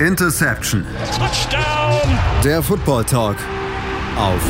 [0.00, 0.84] Interception.
[1.16, 2.18] Touchdown.
[2.44, 3.38] Der Football Talk
[4.18, 4.42] auf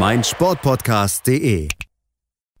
[0.00, 1.68] meinsportpodcast.de.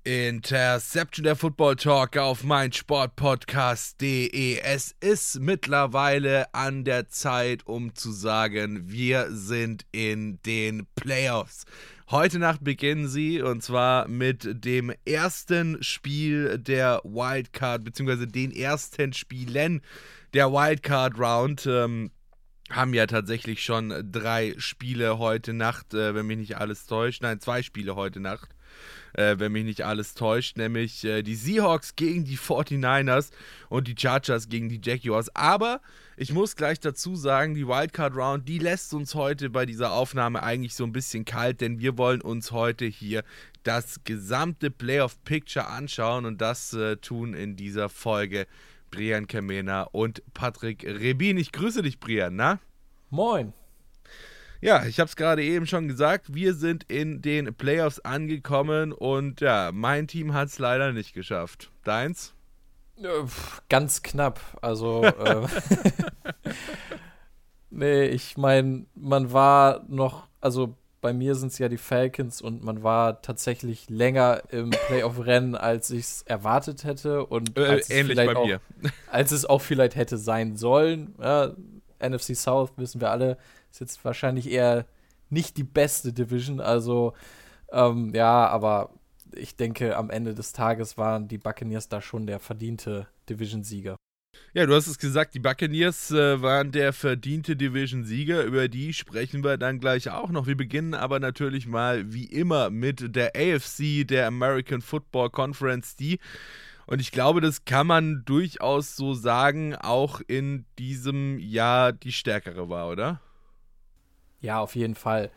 [0.04, 4.60] Interception der Football Talk auf meinsportpodcast.de.
[4.60, 11.64] Es ist mittlerweile an der Zeit, um zu sagen, wir sind in den Playoffs.
[12.08, 19.12] Heute Nacht beginnen sie und zwar mit dem ersten Spiel der Wildcard, beziehungsweise den ersten
[19.12, 19.82] Spielen
[20.36, 21.66] der Wildcard Round.
[21.66, 22.10] Ähm,
[22.68, 27.22] haben ja tatsächlich schon drei Spiele heute Nacht, äh, wenn mich nicht alles täuscht.
[27.22, 28.50] Nein, zwei Spiele heute Nacht
[29.16, 33.30] äh, wenn mich nicht alles täuscht, nämlich äh, die Seahawks gegen die 49ers
[33.68, 35.34] und die Chargers gegen die Jaguars.
[35.34, 35.80] Aber
[36.16, 40.42] ich muss gleich dazu sagen, die Wildcard Round, die lässt uns heute bei dieser Aufnahme
[40.42, 43.24] eigentlich so ein bisschen kalt, denn wir wollen uns heute hier
[43.62, 48.46] das gesamte Playoff Picture anschauen und das äh, tun in dieser Folge
[48.90, 51.36] Brian Kamena und Patrick Rebin.
[51.36, 52.60] Ich grüße dich, Brian, na?
[53.10, 53.52] Moin.
[54.60, 59.40] Ja, ich habe es gerade eben schon gesagt, wir sind in den Playoffs angekommen und
[59.40, 61.70] ja, mein Team hat es leider nicht geschafft.
[61.84, 62.34] Deins?
[63.68, 64.40] Ganz knapp.
[64.62, 65.46] Also, äh,
[67.70, 72.64] nee, ich meine, man war noch, also bei mir sind es ja die Falcons und
[72.64, 78.36] man war tatsächlich länger im Playoff-Rennen, als ich es erwartet hätte und äh, ähnlich bei
[78.36, 78.60] auch, mir.
[79.10, 81.14] als es auch vielleicht hätte sein sollen.
[81.20, 81.52] Ja,
[82.00, 83.38] NFC South wissen wir alle,
[83.70, 84.86] ist jetzt wahrscheinlich eher
[85.30, 86.60] nicht die beste Division.
[86.60, 87.14] Also,
[87.70, 88.90] ähm, ja, aber
[89.34, 93.96] ich denke, am Ende des Tages waren die Buccaneers da schon der verdiente Division-Sieger.
[94.56, 98.42] Ja, du hast es gesagt, die Buccaneers äh, waren der verdiente Division-Sieger.
[98.42, 100.46] Über die sprechen wir dann gleich auch noch.
[100.46, 106.20] Wir beginnen aber natürlich mal wie immer mit der AFC, der American Football Conference, die
[106.86, 112.70] und ich glaube, das kann man durchaus so sagen, auch in diesem Jahr die stärkere
[112.70, 113.20] war, oder?
[114.40, 115.30] Ja, auf jeden Fall.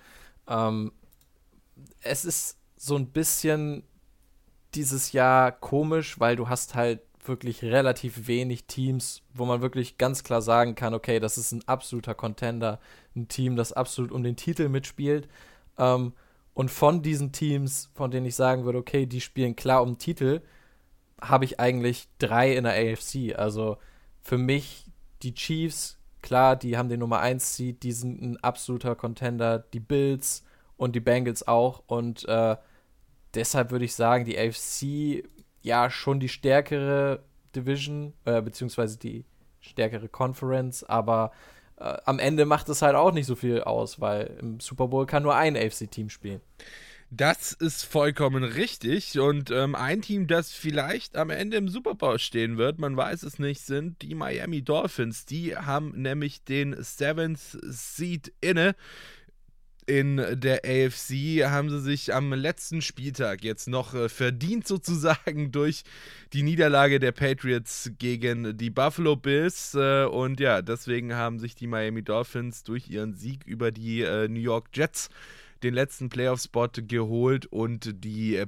[0.47, 0.94] Ähm,
[2.00, 3.84] es ist so ein bisschen
[4.75, 10.23] dieses Jahr komisch, weil du hast halt wirklich relativ wenig Teams, wo man wirklich ganz
[10.25, 12.81] klar sagen kann, okay, das ist ein absoluter Contender,
[13.16, 15.29] ein Team, das absolut um den Titel mitspielt.
[15.78, 16.12] Ähm,
[16.53, 19.97] und von diesen Teams, von denen ich sagen würde, okay, die spielen klar um den
[19.97, 20.41] Titel,
[21.22, 23.38] habe ich eigentlich drei in der AFC.
[23.38, 23.78] Also
[24.22, 24.85] für mich
[25.22, 29.79] die Chiefs, klar, die haben den Nummer 1 Seed, die sind ein absoluter Contender, die
[29.79, 30.44] Bills
[30.75, 31.84] und die Bengals auch.
[31.88, 32.57] Und äh,
[33.34, 35.23] deshalb würde ich sagen, die AFC
[35.62, 37.24] ja schon die stärkere
[37.56, 39.25] Division, äh, beziehungsweise die
[39.59, 41.31] stärkere Conference, aber
[41.78, 45.06] äh, am Ende macht es halt auch nicht so viel aus, weil im Super Bowl
[45.06, 46.42] kann nur ein AFC-Team spielen.
[47.12, 49.20] Das ist vollkommen richtig.
[49.20, 53.24] Und ähm, ein Team, das vielleicht am Ende im Super Bowl stehen wird, man weiß
[53.24, 55.26] es nicht, sind die Miami Dolphins.
[55.26, 58.76] Die haben nämlich den Seventh Seed inne.
[59.89, 65.81] In der AFC haben sie sich am letzten Spieltag jetzt noch äh, verdient sozusagen durch
[66.31, 69.73] die Niederlage der Patriots gegen die Buffalo Bills.
[69.73, 74.28] Äh, und ja, deswegen haben sich die Miami Dolphins durch ihren Sieg über die äh,
[74.28, 75.09] New York Jets
[75.63, 78.45] den letzten Playoff-Spot geholt und die, äh,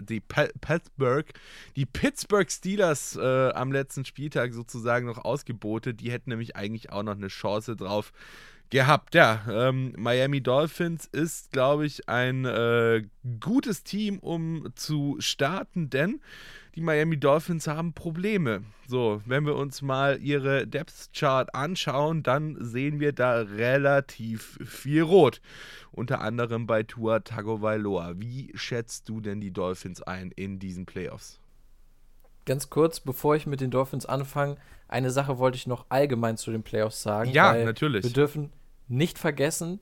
[0.00, 1.26] die Pittsburgh,
[1.74, 6.00] die Pittsburgh Steelers äh, am letzten Spieltag sozusagen noch ausgebotet.
[6.00, 8.12] Die hätten nämlich eigentlich auch noch eine Chance drauf
[8.70, 9.14] gehabt.
[9.14, 13.02] Ja, ähm, Miami Dolphins ist, glaube ich, ein äh,
[13.40, 16.20] gutes Team, um zu starten, denn
[16.74, 18.62] die Miami Dolphins haben Probleme.
[18.86, 25.02] So, wenn wir uns mal ihre Depth Chart anschauen, dann sehen wir da relativ viel
[25.02, 25.40] Rot.
[25.90, 28.14] Unter anderem bei Tua Tagovailoa.
[28.18, 31.40] Wie schätzt du denn die Dolphins ein in diesen Playoffs?
[32.46, 34.56] Ganz kurz, bevor ich mit den Dolphins anfange,
[34.88, 37.30] eine Sache wollte ich noch allgemein zu den Playoffs sagen.
[37.30, 38.04] Ja, natürlich.
[38.04, 38.52] Wir dürfen
[38.88, 39.80] nicht vergessen,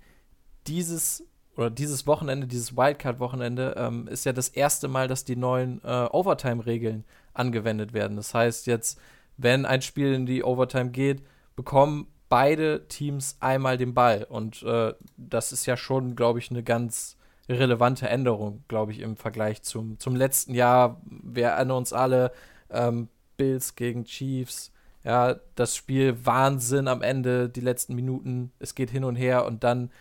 [0.66, 1.24] dieses
[1.56, 6.06] oder dieses Wochenende, dieses Wildcard-Wochenende, ähm, ist ja das erste Mal, dass die neuen äh,
[6.10, 8.16] Overtime-Regeln angewendet werden.
[8.16, 9.00] Das heißt, jetzt,
[9.38, 11.22] wenn ein Spiel in die Overtime geht,
[11.54, 14.26] bekommen beide Teams einmal den Ball.
[14.28, 17.16] Und äh, das ist ja schon, glaube ich, eine ganz
[17.48, 21.00] relevante Änderung, glaube ich, im Vergleich zum, zum letzten Jahr.
[21.06, 22.32] Wir erinnern uns alle,
[22.70, 24.72] ähm, Bills gegen Chiefs,
[25.06, 29.62] ja, das Spiel Wahnsinn am Ende, die letzten Minuten, es geht hin und her und
[29.62, 29.92] dann,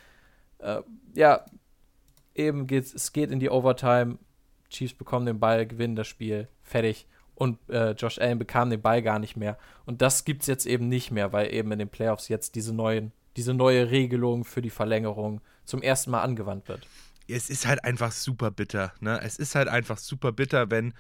[0.58, 0.82] äh,
[1.14, 1.46] ja,
[2.34, 4.18] eben geht es geht in die Overtime,
[4.72, 7.08] Chiefs bekommen den Ball, gewinnen das Spiel, fertig.
[7.36, 9.60] Und äh, Josh Allen bekam den Ball gar nicht mehr.
[9.86, 12.74] Und das gibt es jetzt eben nicht mehr, weil eben in den Playoffs jetzt diese,
[12.74, 16.88] neuen, diese neue Regelung für die Verlängerung zum ersten Mal angewandt wird.
[17.28, 18.94] Es ist halt einfach super bitter.
[19.02, 19.20] Ne?
[19.22, 20.96] Es ist halt einfach super bitter, wenn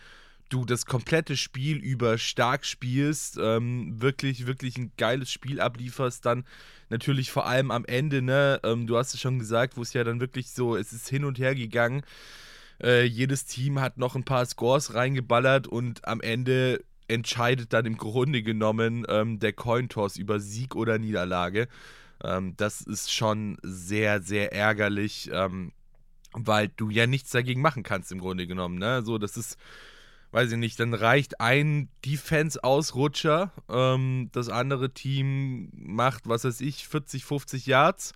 [0.49, 6.45] du das komplette Spiel über stark spielst, ähm, wirklich, wirklich ein geiles Spiel ablieferst, dann
[6.89, 10.03] natürlich vor allem am Ende, ne, ähm, du hast es schon gesagt, wo es ja
[10.03, 12.03] dann wirklich so, es ist hin und her gegangen.
[12.81, 17.97] Äh, jedes Team hat noch ein paar Scores reingeballert und am Ende entscheidet dann im
[17.97, 21.67] Grunde genommen ähm, der Cointoss über Sieg oder Niederlage.
[22.23, 25.71] Ähm, das ist schon sehr, sehr ärgerlich, ähm,
[26.33, 28.77] weil du ja nichts dagegen machen kannst im Grunde genommen.
[28.77, 29.03] Ne?
[29.03, 29.57] So, das ist
[30.35, 36.89] weiß ich nicht, dann reicht ein Defense-Ausrutscher, ähm, das andere Team macht, was weiß ich,
[36.89, 38.11] 40, 50 Yards,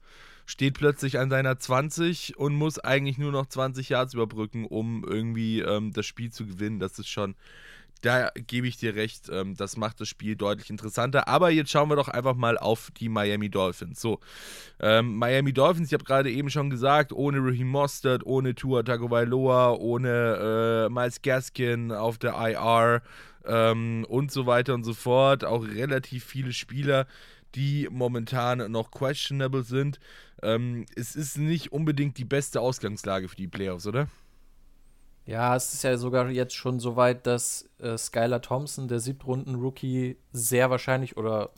[0.46, 5.62] steht plötzlich an seiner 20 und muss eigentlich nur noch 20 Yards überbrücken, um irgendwie
[5.62, 6.80] ähm, das Spiel zu gewinnen.
[6.80, 7.36] Das ist schon
[8.02, 11.28] da gebe ich dir recht, ähm, das macht das Spiel deutlich interessanter.
[11.28, 14.00] Aber jetzt schauen wir doch einfach mal auf die Miami Dolphins.
[14.00, 14.20] So,
[14.80, 19.74] ähm, Miami Dolphins, ich habe gerade eben schon gesagt, ohne Raheem Mostert, ohne Tua Tagovailoa,
[19.74, 23.02] ohne äh, Miles Gaskin auf der IR
[23.46, 25.44] ähm, und so weiter und so fort.
[25.44, 27.06] Auch relativ viele Spieler,
[27.56, 30.00] die momentan noch questionable sind.
[30.42, 34.08] Ähm, es ist nicht unbedingt die beste Ausgangslage für die Playoffs, oder?
[35.30, 40.18] Ja, es ist ja sogar jetzt schon so weit, dass äh, Skylar Thompson, der Siebtrunden-Rookie,
[40.32, 41.52] sehr wahrscheinlich oder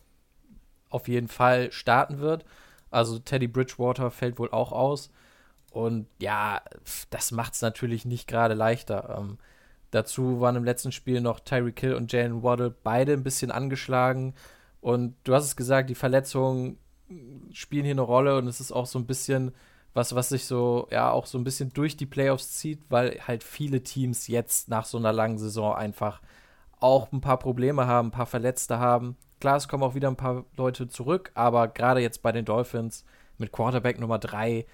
[0.89, 2.43] auf jeden Fall starten wird.
[2.89, 5.09] Also Teddy Bridgewater fällt wohl auch aus.
[5.71, 6.61] Und ja,
[7.11, 9.15] das macht es natürlich nicht gerade leichter.
[9.17, 9.37] Ähm,
[9.91, 14.33] dazu waren im letzten Spiel noch Tyreek Hill und Jalen Waddle beide ein bisschen angeschlagen.
[14.81, 16.77] Und du hast es gesagt, die Verletzungen
[17.53, 19.53] spielen hier eine Rolle und es ist auch so ein bisschen
[19.93, 23.43] was, was sich so, ja, auch so ein bisschen durch die Playoffs zieht, weil halt
[23.43, 26.21] viele Teams jetzt nach so einer langen Saison einfach
[26.79, 29.17] auch ein paar Probleme haben, ein paar Verletzte haben.
[29.39, 33.05] Klar, es kommen auch wieder ein paar Leute zurück, aber gerade jetzt bei den Dolphins
[33.37, 34.65] mit Quarterback Nummer 3,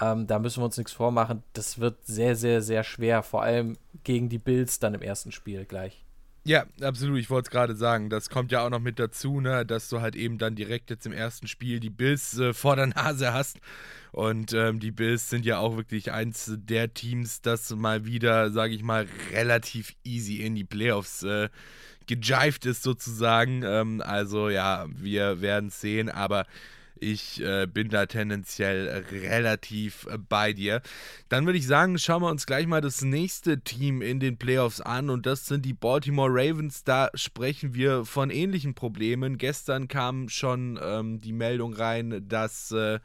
[0.00, 1.42] ähm, da müssen wir uns nichts vormachen.
[1.54, 5.64] Das wird sehr, sehr, sehr schwer, vor allem gegen die Bills dann im ersten Spiel
[5.64, 6.05] gleich.
[6.46, 7.18] Ja, absolut.
[7.18, 8.08] Ich wollte es gerade sagen.
[8.08, 11.04] Das kommt ja auch noch mit dazu, ne, dass du halt eben dann direkt jetzt
[11.04, 13.58] im ersten Spiel die Bills äh, vor der Nase hast.
[14.12, 18.74] Und ähm, die Bills sind ja auch wirklich eins der Teams, das mal wieder, sage
[18.74, 21.48] ich mal, relativ easy in die Playoffs äh,
[22.06, 23.64] gejived ist sozusagen.
[23.64, 26.46] Ähm, also ja, wir werden sehen, aber
[27.00, 30.82] ich äh, bin da tendenziell relativ äh, bei dir.
[31.28, 34.80] Dann würde ich sagen, schauen wir uns gleich mal das nächste Team in den Playoffs
[34.80, 36.84] an und das sind die Baltimore Ravens.
[36.84, 39.38] Da sprechen wir von ähnlichen Problemen.
[39.38, 43.00] Gestern kam schon ähm, die Meldung rein, dass äh,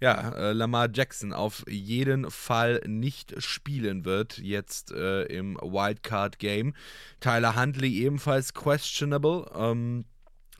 [0.00, 6.74] ja, äh, Lamar Jackson auf jeden Fall nicht spielen wird jetzt äh, im Wildcard Game.
[7.20, 9.50] Tyler Huntley ebenfalls questionable.
[9.56, 10.04] Ähm,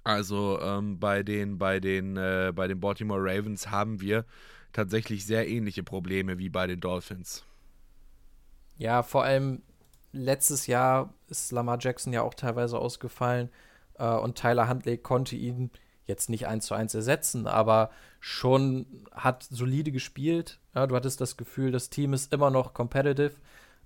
[0.08, 4.24] also ähm, bei den, bei den, äh, bei den Baltimore Ravens haben wir
[4.72, 7.44] tatsächlich sehr ähnliche Probleme wie bei den Dolphins.
[8.78, 9.60] Ja, vor allem
[10.12, 13.50] letztes Jahr ist Lamar Jackson ja auch teilweise ausgefallen
[13.98, 15.70] äh, und Tyler Huntley konnte ihn
[16.06, 20.58] jetzt nicht eins zu eins ersetzen, aber schon hat solide gespielt.
[20.74, 23.34] Ja, du hattest das Gefühl, das Team ist immer noch competitive.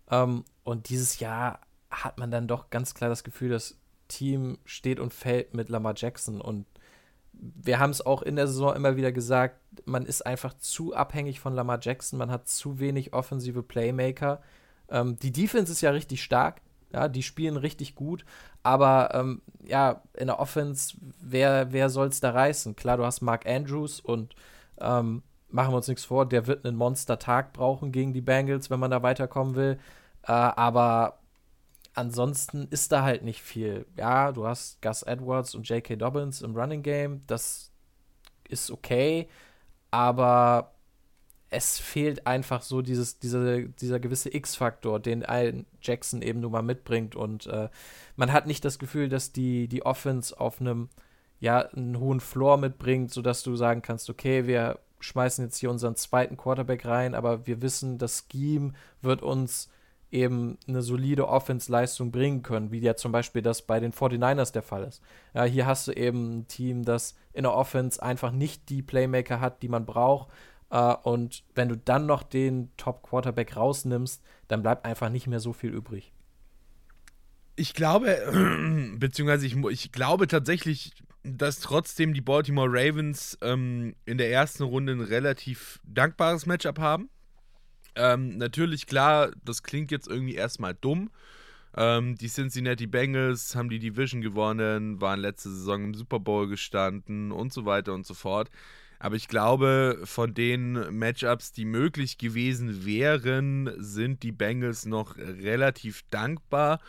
[0.09, 1.59] Ähm, und dieses Jahr
[1.91, 3.82] hat man dann doch ganz klar das Gefühl, dass
[4.13, 6.41] Team steht und fällt mit Lamar Jackson.
[6.41, 6.67] Und
[7.33, 11.41] wir haben es auch in der Saison immer wieder gesagt, man ist einfach zu abhängig
[11.41, 14.43] von Lamar Jackson, man hat zu wenig offensive Playmaker.
[14.89, 16.61] Ähm, die Defense ist ja richtig stark,
[16.93, 18.25] ja, die spielen richtig gut,
[18.63, 22.77] aber ähm, ja, in der Offense, wer, wer soll es da reißen?
[22.77, 24.35] Klar, du hast Mark Andrews und
[24.81, 28.81] ähm, machen wir uns nichts vor, der wird einen Monster-Tag brauchen gegen die Bengals, wenn
[28.81, 29.79] man da weiterkommen will.
[30.23, 31.19] Äh, aber
[31.95, 33.87] ansonsten ist da halt nicht viel.
[33.97, 35.97] Ja, du hast Gus Edwards und J.K.
[35.97, 37.23] Dobbins im Running Game.
[37.27, 37.71] Das
[38.49, 39.29] ist okay,
[39.91, 40.73] aber
[41.51, 46.63] es fehlt einfach so dieses, diese, dieser gewisse X-Faktor, den ein Jackson eben nun mal
[46.63, 47.15] mitbringt.
[47.15, 47.69] Und äh,
[48.17, 50.89] man hat nicht das Gefühl, dass die, die Offense auf einem,
[51.41, 55.97] ja, einen hohen Floor mitbringt, sodass du sagen kannst, okay, wir schmeißen jetzt hier unseren
[55.97, 58.73] zweiten Quarterback rein, aber wir wissen, das Scheme
[59.03, 59.69] wird uns
[60.13, 64.63] eben eine solide Offense-Leistung bringen können, wie ja zum Beispiel das bei den 49ers der
[64.63, 65.03] Fall ist.
[65.35, 69.41] Ja, hier hast du eben ein Team, das in der Offense einfach nicht die Playmaker
[69.41, 70.29] hat, die man braucht.
[70.71, 75.53] Äh, und wenn du dann noch den Top-Quarterback rausnimmst, dann bleibt einfach nicht mehr so
[75.53, 76.13] viel übrig.
[77.57, 78.17] Ich glaube,
[78.99, 80.93] beziehungsweise ich, ich glaube tatsächlich,
[81.23, 87.09] dass trotzdem die Baltimore Ravens ähm, in der ersten Runde ein relativ dankbares Matchup haben
[87.97, 91.11] ähm, natürlich, klar, das klingt jetzt irgendwie erstmal dumm.
[91.77, 97.33] Ähm, die Cincinnati Bengals haben die Division gewonnen, waren letzte Saison im Super Bowl gestanden
[97.33, 98.51] und so weiter und so fort.
[98.99, 106.03] Aber ich glaube, von den Matchups, die möglich gewesen wären, sind die Bengals noch relativ
[106.11, 106.81] dankbar.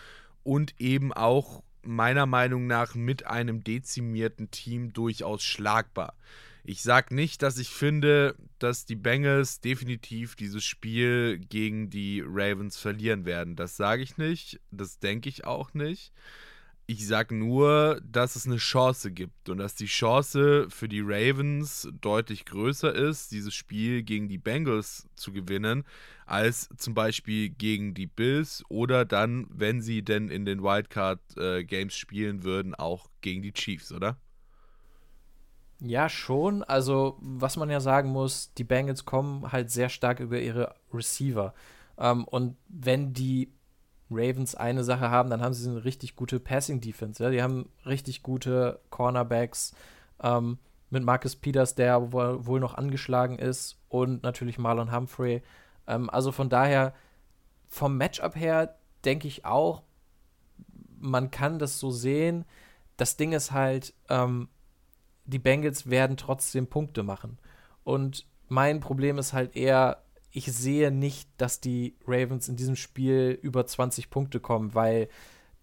[0.43, 6.15] und eben auch meiner Meinung nach mit einem dezimierten Team durchaus schlagbar.
[6.65, 12.77] Ich sage nicht, dass ich finde, dass die Bengals definitiv dieses Spiel gegen die Ravens
[12.77, 13.58] verlieren werden.
[13.58, 16.13] Das sage ich nicht, das denke ich auch nicht.
[16.86, 21.89] Ich sage nur, dass es eine Chance gibt und dass die Chance für die Ravens
[22.00, 25.84] deutlich größer ist, dieses Spiel gegen die Bengals zu gewinnen,
[26.25, 31.98] als zum Beispiel gegen die Bills oder dann, wenn sie denn in den Wildcard-Games äh,
[31.98, 34.17] spielen würden, auch gegen die Chiefs, oder?
[35.85, 36.63] Ja, schon.
[36.63, 41.53] Also, was man ja sagen muss, die Bengals kommen halt sehr stark über ihre Receiver.
[41.97, 43.51] Ähm, und wenn die
[44.09, 47.21] Ravens eine Sache haben, dann haben sie eine richtig gute Passing Defense.
[47.21, 47.29] Ja?
[47.31, 49.73] Die haben richtig gute Cornerbacks
[50.21, 50.57] ähm,
[50.89, 55.43] mit Marcus Peters, der wohl noch angeschlagen ist, und natürlich Marlon Humphrey.
[55.85, 56.93] Ähm, also von daher,
[57.67, 59.83] vom Matchup her denke ich auch,
[60.97, 62.45] man kann das so sehen.
[62.95, 64.47] Das Ding ist halt, ähm,
[65.25, 67.38] die Bengals werden trotzdem Punkte machen.
[67.84, 73.38] Und mein Problem ist halt eher, ich sehe nicht, dass die Ravens in diesem Spiel
[73.42, 75.10] über 20 Punkte kommen, weil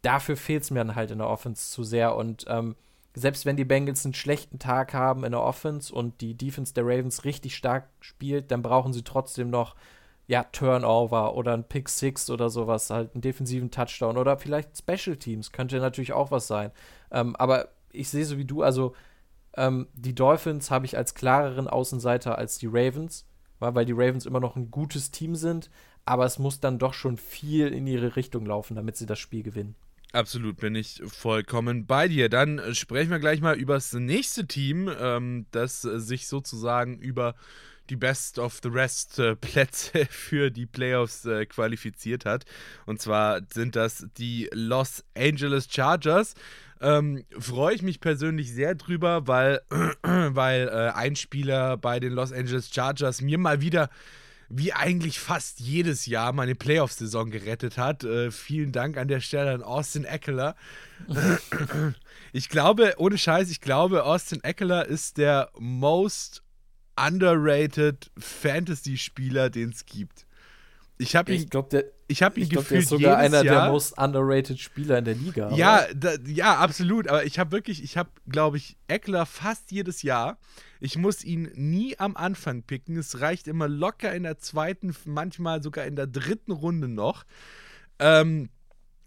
[0.03, 2.17] dafür fehlt es mir dann halt in der Offense zu sehr.
[2.17, 2.77] Und ähm,
[3.15, 6.85] selbst wenn die Bengals einen schlechten Tag haben in der Offense und die Defense der
[6.85, 9.75] Ravens richtig stark spielt, dann brauchen sie trotzdem noch
[10.29, 15.17] ja, Turnover oder ein Pick Six oder sowas, halt einen defensiven Touchdown oder vielleicht Special
[15.17, 16.71] Teams, könnte natürlich auch was sein.
[17.11, 18.95] Ähm, aber ich sehe so wie du, also
[19.57, 23.27] ähm, die Dolphins habe ich als klareren Außenseiter als die Ravens
[23.61, 25.71] weil die Ravens immer noch ein gutes Team sind,
[26.05, 29.43] aber es muss dann doch schon viel in ihre Richtung laufen, damit sie das Spiel
[29.43, 29.75] gewinnen.
[30.13, 32.29] Absolut, bin ich vollkommen bei dir.
[32.29, 37.37] Dann sprechen wir gleich mal über das nächste Team, ähm, das sich sozusagen über
[37.91, 42.45] die Best of the Rest äh, Plätze für die Playoffs äh, qualifiziert hat.
[42.87, 46.35] Und zwar sind das die Los Angeles Chargers.
[46.81, 49.61] Ähm, Freue ich mich persönlich sehr drüber, weil,
[50.03, 53.91] weil äh, ein Spieler bei den Los Angeles Chargers mir mal wieder
[54.53, 58.03] wie eigentlich fast jedes Jahr meine Playoff-Saison gerettet hat.
[58.03, 60.57] Äh, vielen Dank an der Stelle an Austin Eckler.
[62.33, 66.43] ich glaube, ohne Scheiß, ich glaube, Austin Eckler ist der most
[66.97, 70.27] underrated Fantasy-Spieler, den es gibt.
[70.99, 73.17] Ich habe ihn, ich glaube, der, ich habe ihn ich glaub, gefühlt der ist sogar
[73.17, 75.51] einer Jahr, der most underrated Spieler in der Liga.
[75.55, 77.09] Ja, da, ja, absolut.
[77.09, 80.39] Aber ich habe wirklich, ich habe, glaube ich, Eckler fast jedes Jahr.
[80.79, 82.99] Ich muss ihn nie am Anfang picken.
[82.99, 87.25] Es reicht immer locker in der zweiten, manchmal sogar in der dritten Runde noch.
[87.99, 88.51] Ähm,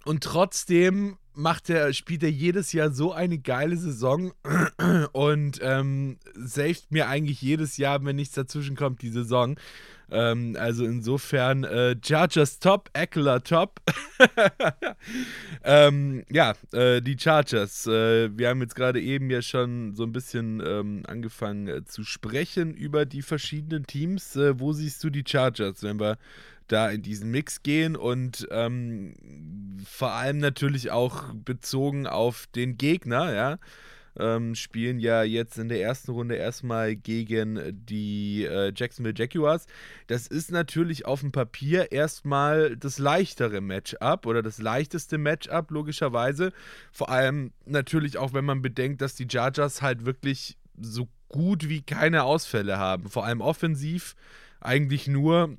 [0.04, 4.34] und trotzdem macht er, spielt er jedes Jahr so eine geile Saison
[5.12, 9.58] und ähm, saved mir eigentlich jedes Jahr, wenn nichts dazwischen kommt, die Saison.
[10.12, 13.80] Ähm, also insofern äh, Chargers top, Eckler top.
[15.64, 17.88] ähm, ja, äh, die Chargers.
[17.88, 22.04] Äh, wir haben jetzt gerade eben ja schon so ein bisschen ähm, angefangen äh, zu
[22.04, 24.36] sprechen über die verschiedenen Teams.
[24.36, 26.18] Äh, wo siehst du die Chargers, wenn wir
[26.74, 29.14] da in diesen Mix gehen und ähm,
[29.86, 33.60] vor allem natürlich auch bezogen auf den Gegner, ja
[34.18, 39.66] ähm, spielen ja jetzt in der ersten Runde erstmal gegen die äh, Jacksonville Jaguars.
[40.08, 46.54] Das ist natürlich auf dem Papier erstmal das leichtere Matchup oder das leichteste Matchup, logischerweise.
[46.92, 51.82] Vor allem natürlich auch, wenn man bedenkt, dass die Chargers halt wirklich so gut wie
[51.82, 53.10] keine Ausfälle haben.
[53.10, 54.16] Vor allem offensiv
[54.60, 55.58] eigentlich nur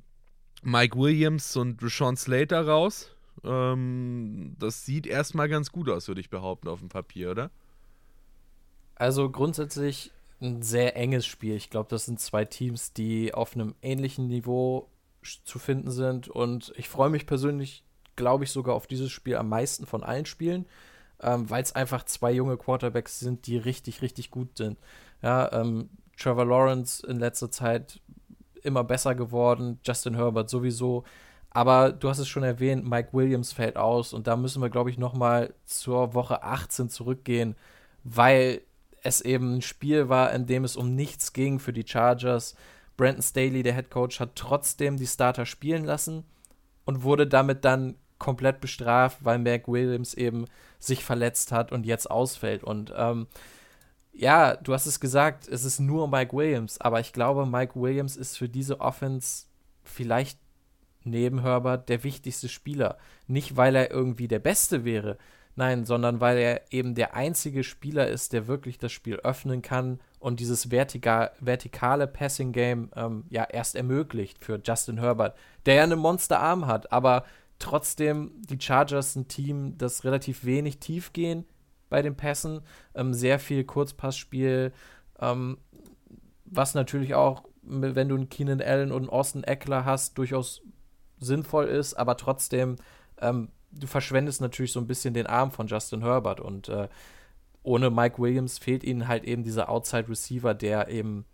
[0.65, 3.15] Mike Williams und Rashawn Slater raus.
[3.43, 7.51] Ähm, das sieht erstmal ganz gut aus, würde ich behaupten, auf dem Papier, oder?
[8.95, 11.55] Also grundsätzlich ein sehr enges Spiel.
[11.55, 14.89] Ich glaube, das sind zwei Teams, die auf einem ähnlichen Niveau
[15.21, 16.29] zu finden sind.
[16.29, 17.83] Und ich freue mich persönlich,
[18.15, 20.65] glaube ich, sogar auf dieses Spiel am meisten von allen Spielen,
[21.21, 24.79] ähm, weil es einfach zwei junge Quarterbacks sind, die richtig, richtig gut sind.
[25.21, 28.01] Ja, ähm, Trevor Lawrence in letzter Zeit
[28.65, 31.03] immer besser geworden, Justin Herbert sowieso.
[31.49, 34.89] Aber du hast es schon erwähnt, Mike Williams fällt aus und da müssen wir, glaube
[34.89, 37.55] ich, noch mal zur Woche 18 zurückgehen,
[38.03, 38.61] weil
[39.03, 42.55] es eben ein Spiel war, in dem es um nichts ging für die Chargers.
[42.97, 46.25] Brandon Staley, der Head Coach, hat trotzdem die Starter spielen lassen
[46.85, 50.45] und wurde damit dann komplett bestraft, weil Mac Williams eben
[50.79, 52.63] sich verletzt hat und jetzt ausfällt.
[52.63, 53.27] Und ähm,
[54.17, 58.15] ja, du hast es gesagt, es ist nur Mike Williams, aber ich glaube, Mike Williams
[58.15, 59.45] ist für diese Offense
[59.83, 60.39] vielleicht
[61.03, 62.97] neben Herbert der wichtigste Spieler.
[63.27, 65.17] Nicht, weil er irgendwie der Beste wäre,
[65.57, 70.01] Nein, sondern weil er eben der einzige Spieler ist, der wirklich das Spiel öffnen kann
[70.19, 75.99] und dieses vertika vertikale Passing-Game ähm, ja erst ermöglicht für Justin Herbert, der ja einen
[75.99, 77.23] Monsterarm hat, aber
[77.57, 81.45] trotzdem die Chargers ein Team, das relativ wenig tief gehen
[81.89, 82.61] bei den Pässen,
[82.93, 84.73] ähm, sehr viel Kurzpassspiel,
[85.19, 85.57] ähm,
[86.45, 90.61] was natürlich auch, wenn du einen Keenan Allen und einen Austin Eckler hast, durchaus
[91.19, 92.75] sinnvoll ist, aber trotzdem,
[93.19, 96.87] ähm, du verschwendest natürlich so ein bisschen den Arm von Justin Herbert und äh,
[97.63, 101.25] ohne Mike Williams fehlt ihnen halt eben dieser Outside Receiver, der eben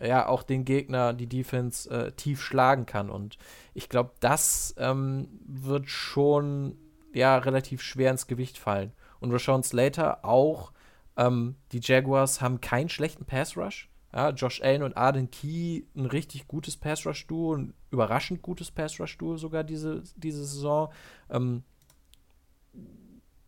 [0.00, 3.08] ja auch den Gegner, die Defense äh, tief schlagen kann.
[3.08, 3.38] Und
[3.72, 6.76] ich glaube, das ähm, wird schon
[7.14, 8.92] ja relativ schwer ins Gewicht fallen.
[9.26, 10.70] Und Rashawn Slater auch.
[11.16, 13.88] Ähm, die Jaguars haben keinen schlechten Pass Rush.
[14.14, 18.70] Ja, Josh Allen und Arden Key ein richtig gutes Pass Rush Duo, ein überraschend gutes
[18.70, 20.92] Pass Rush Duo sogar diese, diese Saison.
[21.28, 21.64] Ähm,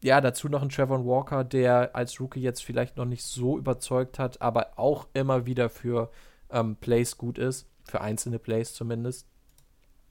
[0.02, 4.18] ja, dazu noch ein Trevor Walker, der als Rookie jetzt vielleicht noch nicht so überzeugt
[4.18, 6.10] hat, aber auch immer wieder für
[6.50, 9.28] ähm, Plays gut ist, für einzelne Plays zumindest.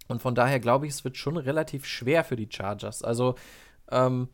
[0.08, 3.04] Und von daher glaube ich, es wird schon relativ schwer für die Chargers.
[3.04, 3.36] Also,
[3.92, 4.30] ähm,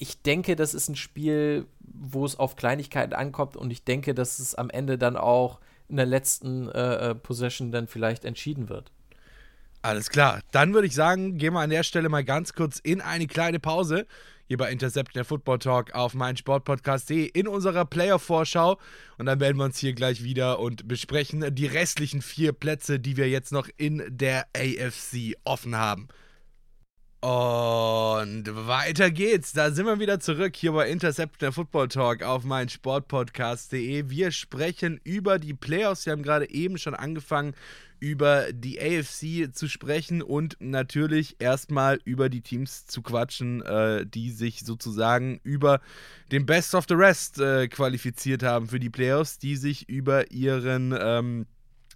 [0.00, 4.38] ich denke, das ist ein Spiel, wo es auf Kleinigkeiten ankommt und ich denke, dass
[4.38, 8.90] es am Ende dann auch in der letzten äh, äh Possession dann vielleicht entschieden wird.
[9.82, 10.40] Alles klar.
[10.52, 13.60] Dann würde ich sagen, gehen wir an der Stelle mal ganz kurz in eine kleine
[13.60, 14.06] Pause.
[14.46, 18.78] Hier bei Intercept der Football Talk auf meinsportpodcast.de in unserer Player-Vorschau.
[19.18, 23.16] Und dann melden wir uns hier gleich wieder und besprechen die restlichen vier Plätze, die
[23.16, 26.08] wir jetzt noch in der AFC offen haben.
[27.20, 29.52] Und weiter geht's.
[29.52, 34.08] Da sind wir wieder zurück hier bei Intercept der Football Talk auf meinsportpodcast.de.
[34.08, 36.06] Wir sprechen über die Playoffs.
[36.06, 37.54] Wir haben gerade eben schon angefangen,
[37.98, 44.30] über die AFC zu sprechen und natürlich erstmal über die Teams zu quatschen, äh, die
[44.30, 45.82] sich sozusagen über
[46.32, 50.96] den Best of the Rest äh, qualifiziert haben für die Playoffs, die sich über ihren,
[50.98, 51.46] ähm,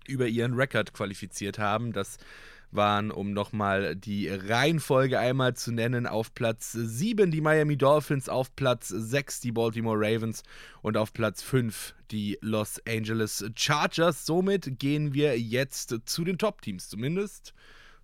[0.07, 1.95] über ihren Rekord qualifiziert haben.
[1.95, 2.19] Das
[2.75, 8.55] waren, um nochmal die Reihenfolge einmal zu nennen, auf Platz 7 die Miami Dolphins, auf
[8.57, 10.43] Platz 6 die Baltimore Ravens
[10.83, 14.27] und auf Platz 5 die Los Angeles Chargers.
[14.27, 17.55] Somit gehen wir jetzt zu den Top-Teams, zumindest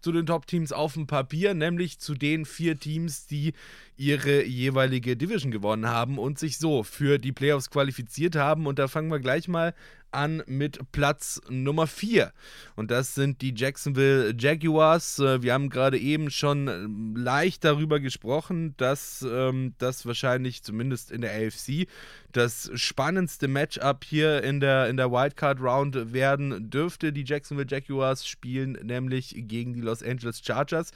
[0.01, 3.53] zu den Top-Teams auf dem Papier, nämlich zu den vier Teams, die
[3.97, 8.67] ihre jeweilige Division gewonnen haben und sich so für die Playoffs qualifiziert haben.
[8.67, 9.75] Und da fangen wir gleich mal
[10.13, 12.33] an mit Platz Nummer 4.
[12.77, 15.19] Und das sind die Jacksonville Jaguars.
[15.19, 21.11] Äh, wir haben gerade eben schon ähm, leicht darüber gesprochen, dass ähm, das wahrscheinlich zumindest
[21.11, 21.87] in der AFC
[22.33, 27.13] das spannendste Matchup hier in der, in der Wildcard Round werden dürfte.
[27.13, 30.93] Die Jacksonville Jaguars spielen nämlich gegen die Los Angeles Chargers.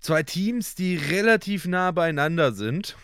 [0.00, 2.96] Zwei Teams, die relativ nah beieinander sind.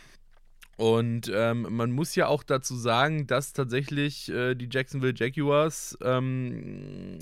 [0.79, 7.19] Und ähm, man muss ja auch dazu sagen, dass tatsächlich äh, die Jacksonville Jaguars ähm,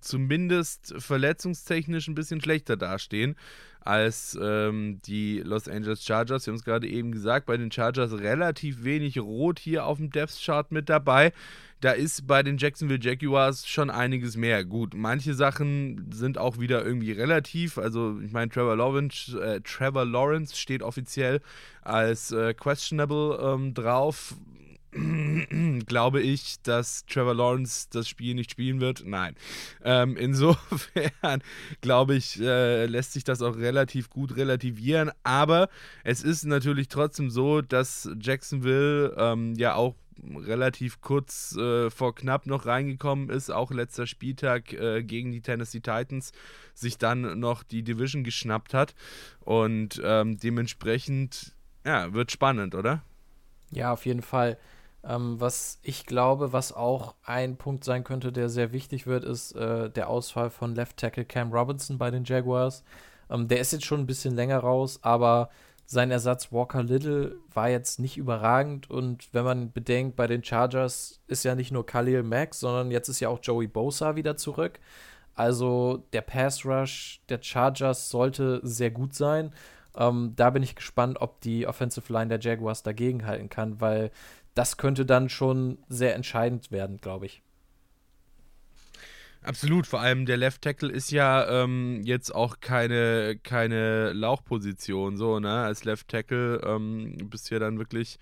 [0.00, 3.34] zumindest verletzungstechnisch ein bisschen schlechter dastehen
[3.80, 6.46] als ähm, die Los Angeles Chargers.
[6.46, 10.10] Wir haben es gerade eben gesagt, bei den Chargers relativ wenig Rot hier auf dem
[10.10, 11.32] Depth Chart mit dabei
[11.80, 14.64] da ist bei den Jacksonville Jaguars schon einiges mehr.
[14.64, 17.78] Gut, manche Sachen sind auch wieder irgendwie relativ.
[17.78, 21.40] Also, ich meine, Trevor Lawrence, äh, Trevor Lawrence steht offiziell
[21.82, 24.34] als äh, questionable ähm, drauf.
[25.86, 29.04] glaube ich, dass Trevor Lawrence das Spiel nicht spielen wird?
[29.06, 29.36] Nein.
[29.84, 31.42] Ähm, insofern
[31.80, 35.12] glaube ich, äh, lässt sich das auch relativ gut relativieren.
[35.22, 35.68] Aber
[36.02, 39.94] es ist natürlich trotzdem so, dass Jacksonville ähm, ja auch
[40.36, 45.80] relativ kurz äh, vor knapp noch reingekommen ist, auch letzter Spieltag äh, gegen die Tennessee
[45.80, 46.32] Titans,
[46.74, 48.94] sich dann noch die Division geschnappt hat.
[49.40, 51.54] Und ähm, dementsprechend,
[51.84, 53.02] ja, wird spannend, oder?
[53.70, 54.58] Ja, auf jeden Fall.
[55.02, 59.52] Ähm, was ich glaube, was auch ein Punkt sein könnte, der sehr wichtig wird, ist
[59.52, 62.84] äh, der Ausfall von Left Tackle Cam Robinson bei den Jaguars.
[63.30, 65.48] Ähm, der ist jetzt schon ein bisschen länger raus, aber
[65.90, 71.20] sein Ersatz Walker Little war jetzt nicht überragend und wenn man bedenkt, bei den Chargers
[71.26, 74.78] ist ja nicht nur Khalil Mack, sondern jetzt ist ja auch Joey Bosa wieder zurück.
[75.34, 79.52] Also der Pass Rush der Chargers sollte sehr gut sein.
[79.96, 84.12] Ähm, da bin ich gespannt, ob die Offensive Line der Jaguars dagegenhalten kann, weil
[84.54, 87.42] das könnte dann schon sehr entscheidend werden, glaube ich.
[89.42, 95.40] Absolut, vor allem der Left Tackle ist ja ähm, jetzt auch keine, keine Lauchposition, so,
[95.40, 95.62] ne?
[95.62, 98.18] Als Left Tackle ähm, bist du ja dann wirklich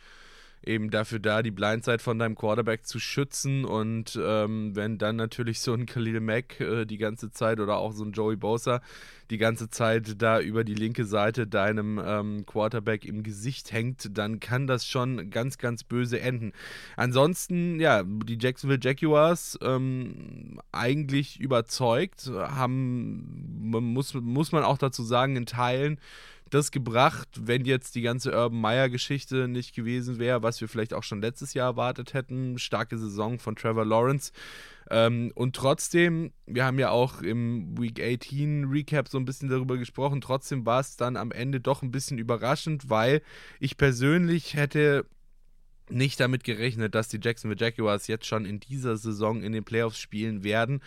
[0.65, 3.65] eben dafür da, die Blindside von deinem Quarterback zu schützen.
[3.65, 7.93] Und ähm, wenn dann natürlich so ein Khalil Mack äh, die ganze Zeit oder auch
[7.93, 8.81] so ein Joey Bosa
[9.31, 14.41] die ganze Zeit da über die linke Seite deinem ähm, Quarterback im Gesicht hängt, dann
[14.41, 16.53] kann das schon ganz, ganz böse enden.
[16.97, 25.37] Ansonsten, ja, die Jacksonville Jaguars ähm, eigentlich überzeugt, haben, muss, muss man auch dazu sagen,
[25.37, 26.01] in Teilen
[26.55, 31.03] das gebracht, wenn jetzt die ganze Urban Meyer-Geschichte nicht gewesen wäre, was wir vielleicht auch
[31.03, 32.59] schon letztes Jahr erwartet hätten.
[32.59, 34.33] Starke Saison von Trevor Lawrence.
[34.91, 39.77] Ähm, und trotzdem, wir haben ja auch im Week 18 Recap so ein bisschen darüber
[39.77, 43.23] gesprochen, trotzdem war es dann am Ende doch ein bisschen überraschend, weil
[43.61, 45.07] ich persönlich hätte
[45.91, 49.99] nicht damit gerechnet, dass die Jacksonville Jaguars jetzt schon in dieser Saison in den Playoffs
[49.99, 50.81] spielen werden.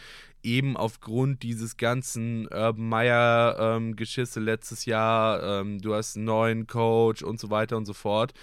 [0.44, 5.62] Eben aufgrund dieses ganzen Urban Meyer-Geschisse ähm, letztes Jahr.
[5.62, 8.34] Ähm, du hast einen neuen Coach und so weiter und so fort.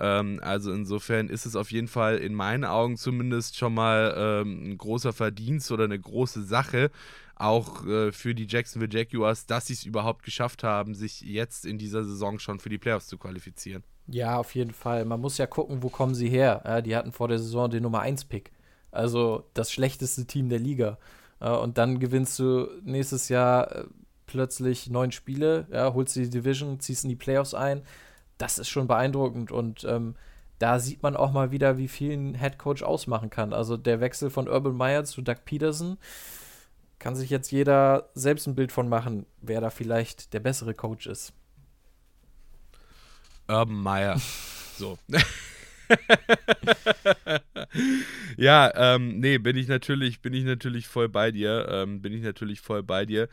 [0.00, 4.70] Ähm, also insofern ist es auf jeden Fall in meinen Augen zumindest schon mal ähm,
[4.70, 6.90] ein großer Verdienst oder eine große Sache,
[7.34, 11.78] auch äh, für die Jacksonville Jaguars, dass sie es überhaupt geschafft haben, sich jetzt in
[11.78, 13.82] dieser Saison schon für die Playoffs zu qualifizieren.
[14.12, 15.04] Ja, auf jeden Fall.
[15.04, 16.62] Man muss ja gucken, wo kommen sie her.
[16.64, 18.50] Ja, die hatten vor der Saison den Nummer 1-Pick.
[18.90, 20.98] Also das schlechteste Team der Liga.
[21.38, 23.84] Und dann gewinnst du nächstes Jahr äh,
[24.26, 27.82] plötzlich neun Spiele, ja, holst die Division, ziehst in die Playoffs ein.
[28.36, 29.50] Das ist schon beeindruckend.
[29.52, 30.16] Und ähm,
[30.58, 33.52] da sieht man auch mal wieder, wie viel ein Headcoach ausmachen kann.
[33.54, 35.96] Also der Wechsel von Urban Meyer zu Doug Peterson
[36.98, 41.06] kann sich jetzt jeder selbst ein Bild von machen, wer da vielleicht der bessere Coach
[41.06, 41.32] ist.
[43.50, 44.20] Urban Meyer.
[44.76, 44.98] So.
[48.36, 51.66] ja, ähm, nee, bin ich natürlich, bin ich natürlich voll bei dir.
[51.68, 53.28] Ähm, bin ich natürlich voll bei dir.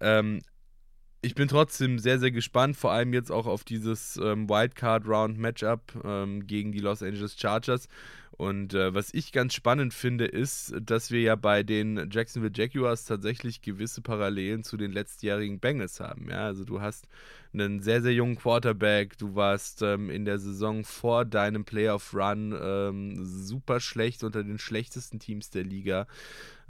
[0.00, 0.42] Ähm,
[1.22, 6.46] ich bin trotzdem sehr, sehr gespannt, vor allem jetzt auch auf dieses ähm, Wildcard-Round-Matchup ähm,
[6.46, 7.88] gegen die Los Angeles Chargers.
[8.36, 13.04] Und äh, was ich ganz spannend finde, ist, dass wir ja bei den Jacksonville Jaguars
[13.04, 16.28] tatsächlich gewisse Parallelen zu den letztjährigen Bengals haben.
[16.30, 17.06] Ja, also du hast
[17.52, 19.16] einen sehr, sehr jungen Quarterback.
[19.18, 25.20] Du warst ähm, in der Saison vor deinem Playoff-Run ähm, super schlecht unter den schlechtesten
[25.20, 26.08] Teams der Liga.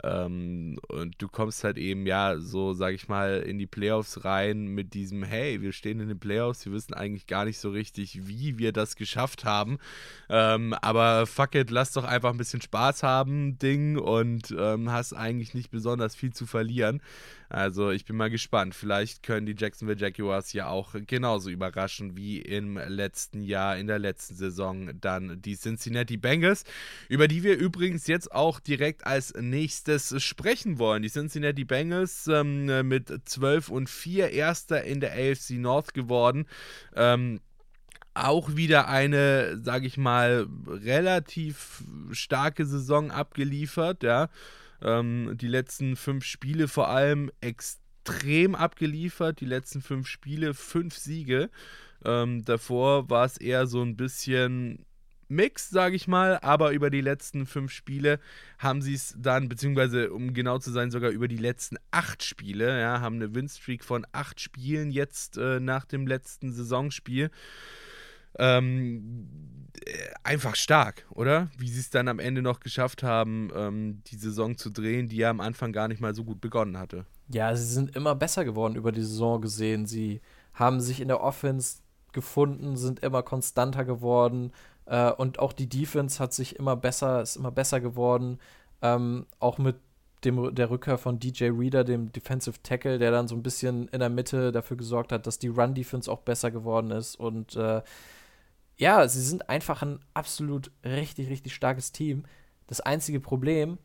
[0.03, 4.67] Ähm, und du kommst halt eben, ja, so sag ich mal, in die Playoffs rein
[4.67, 8.27] mit diesem, hey, wir stehen in den Playoffs, wir wissen eigentlich gar nicht so richtig,
[8.27, 9.77] wie wir das geschafft haben.
[10.29, 15.13] Ähm, aber fuck it, lass doch einfach ein bisschen Spaß haben, Ding, und ähm, hast
[15.13, 17.01] eigentlich nicht besonders viel zu verlieren.
[17.55, 18.75] Also ich bin mal gespannt.
[18.75, 23.97] Vielleicht können die Jacksonville Jaguars ja auch genauso überraschen wie im letzten Jahr, in der
[23.97, 26.65] letzten Saison dann die Cincinnati Bengals,
[27.07, 31.01] über die wir übrigens jetzt auch direkt als nächstes sprechen wollen.
[31.01, 36.47] Die Cincinnati Bengals ähm, mit 12 und 4 Erster in der AFC North geworden.
[36.93, 37.39] Ähm,
[38.15, 44.27] auch wieder eine, sage ich mal, relativ starke Saison abgeliefert, ja.
[44.81, 49.39] Ähm, die letzten fünf Spiele vor allem extrem abgeliefert.
[49.41, 51.49] Die letzten fünf Spiele, fünf Siege.
[52.03, 54.85] Ähm, davor war es eher so ein bisschen
[55.27, 58.19] Mix, sage ich mal, aber über die letzten fünf Spiele
[58.59, 62.79] haben sie es dann, beziehungsweise um genau zu sein, sogar über die letzten acht Spiele,
[62.79, 67.31] ja, haben eine Winstreak von acht Spielen jetzt äh, nach dem letzten Saisonspiel.
[68.37, 69.27] Ähm,
[69.85, 69.91] äh,
[70.23, 71.49] einfach stark, oder?
[71.57, 75.17] Wie sie es dann am Ende noch geschafft haben, ähm, die Saison zu drehen, die
[75.17, 77.05] ja am Anfang gar nicht mal so gut begonnen hatte.
[77.29, 79.85] Ja, sie sind immer besser geworden über die Saison gesehen.
[79.85, 80.21] Sie
[80.53, 81.79] haben sich in der Offense
[82.13, 84.51] gefunden, sind immer konstanter geworden
[84.85, 88.39] äh, und auch die Defense hat sich immer besser, ist immer besser geworden.
[88.81, 89.75] Ähm, auch mit
[90.23, 93.99] dem, der Rückkehr von DJ Reader, dem Defensive Tackle, der dann so ein bisschen in
[93.99, 97.81] der Mitte dafür gesorgt hat, dass die Run-Defense auch besser geworden ist und äh,
[98.77, 102.23] ja, sie sind einfach ein absolut richtig, richtig starkes Team.
[102.67, 103.77] Das einzige Problem,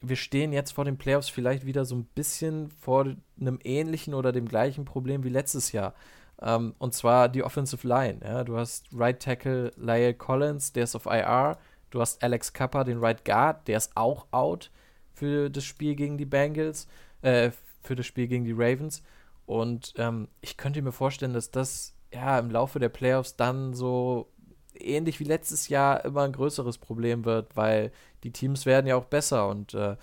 [0.00, 3.06] wir stehen jetzt vor den Playoffs vielleicht wieder so ein bisschen vor
[3.40, 5.94] einem ähnlichen oder dem gleichen Problem wie letztes Jahr.
[6.40, 8.20] Ähm, und zwar die Offensive Line.
[8.24, 8.44] Ja.
[8.44, 11.58] Du hast Right Tackle Lyle Collins, der ist auf IR.
[11.90, 14.70] Du hast Alex Kappa, den Right Guard, der ist auch out
[15.12, 16.86] für das Spiel gegen die Bengals,
[17.20, 17.50] äh,
[17.82, 19.02] für das Spiel gegen die Ravens.
[19.44, 24.28] Und ähm, ich könnte mir vorstellen, dass das ja, im Laufe der Playoffs dann so
[24.74, 27.92] ähnlich wie letztes Jahr immer ein größeres Problem wird, weil
[28.24, 29.96] die Teams werden ja auch besser und äh,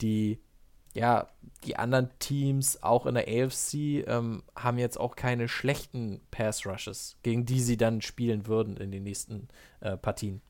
[0.00, 0.38] die,
[0.94, 1.28] ja,
[1.64, 7.46] die anderen Teams, auch in der AFC, ähm, haben jetzt auch keine schlechten Pass-Rushes, gegen
[7.46, 9.48] die sie dann spielen würden in den nächsten
[9.80, 10.40] äh, Partien.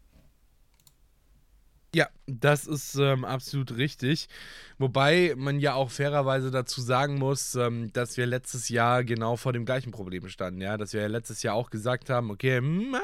[1.97, 4.29] Ja, das ist ähm, absolut richtig.
[4.77, 9.55] Wobei man ja auch fairerweise dazu sagen muss, ähm, dass wir letztes Jahr genau vor
[9.55, 10.61] dem gleichen Problem standen.
[10.61, 12.97] Ja, dass wir ja letztes Jahr auch gesagt haben, okay, hm,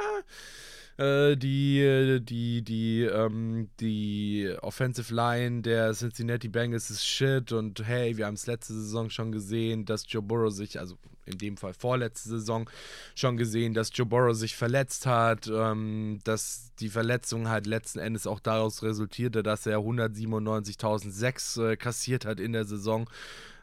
[0.99, 8.17] äh, die, die, die, ähm, die Offensive Line der Cincinnati Bengals ist shit und hey,
[8.17, 11.75] wir haben es letzte Saison schon gesehen, dass Joe Burrow sich, also in dem Fall
[11.75, 12.69] vorletzte Saison,
[13.15, 18.27] schon gesehen, dass Joe Burrow sich verletzt hat, ähm, dass die Verletzung halt letzten Endes
[18.27, 23.09] auch daraus resultierte, dass er 197.006 äh, kassiert hat in der Saison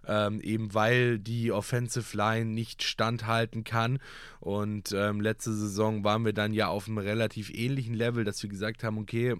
[0.07, 3.99] ähm, eben weil die Offensive Line nicht standhalten kann.
[4.39, 8.49] Und ähm, letzte Saison waren wir dann ja auf einem relativ ähnlichen Level, dass wir
[8.49, 9.35] gesagt haben, okay,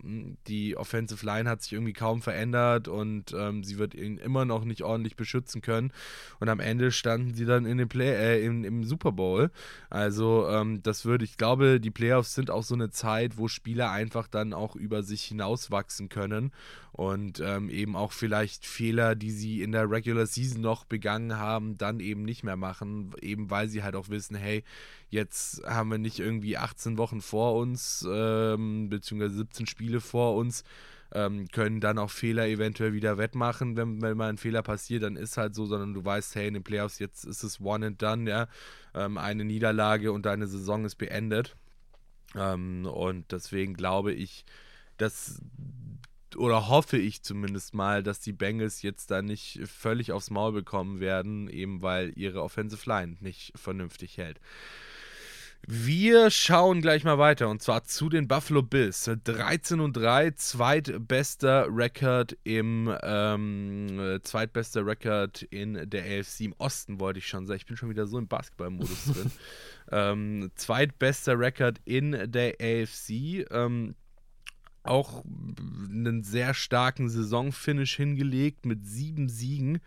[0.48, 4.65] die Offensive Line hat sich irgendwie kaum verändert und ähm, sie wird ihn immer noch
[4.65, 5.93] nicht ordentlich beschützen können.
[6.39, 9.52] Und am Ende standen sie dann in den Play äh, im, im Super Bowl.
[9.89, 13.91] Also ähm, das würde, ich glaube, die Playoffs sind auch so eine Zeit, wo Spieler
[13.91, 16.52] einfach dann auch über sich hinauswachsen können
[16.91, 21.78] und ähm, eben auch vielleicht Fehler, die sie in der Regular Season noch begangen haben,
[21.78, 24.63] dann eben nicht mehr machen, eben weil sie halt auch wissen, hey,
[25.10, 30.63] jetzt haben wir nicht irgendwie 18 Wochen vor uns, ähm, beziehungsweise 17 Spiele vor uns,
[31.12, 35.15] ähm, können dann auch Fehler eventuell wieder wettmachen, wenn, wenn mal ein Fehler passiert, dann
[35.15, 38.02] ist halt so, sondern du weißt, hey, in den Playoffs jetzt ist es one and
[38.02, 38.47] done, ja,
[38.93, 41.56] ähm, eine Niederlage und deine Saison ist beendet.
[42.36, 44.45] Ähm, und deswegen glaube ich,
[44.97, 45.41] dass
[46.35, 50.99] oder hoffe ich zumindest mal, dass die Bengals jetzt da nicht völlig aufs Maul bekommen
[50.99, 54.39] werden, eben weil ihre Offensive Line nicht vernünftig hält.
[55.67, 59.09] Wir schauen gleich mal weiter und zwar zu den Buffalo Bills.
[59.23, 67.19] 13 und 3, zweitbester Rekord im ähm, zweitbester Rekord in der AFC im Osten, wollte
[67.19, 67.57] ich schon sagen.
[67.57, 69.31] Ich bin schon wieder so im Basketballmodus drin.
[69.91, 73.45] ähm, zweitbester Rekord in der AFC.
[73.51, 73.95] Ähm,
[74.83, 75.23] auch
[75.89, 79.79] einen sehr starken Saisonfinish hingelegt mit sieben Siegen.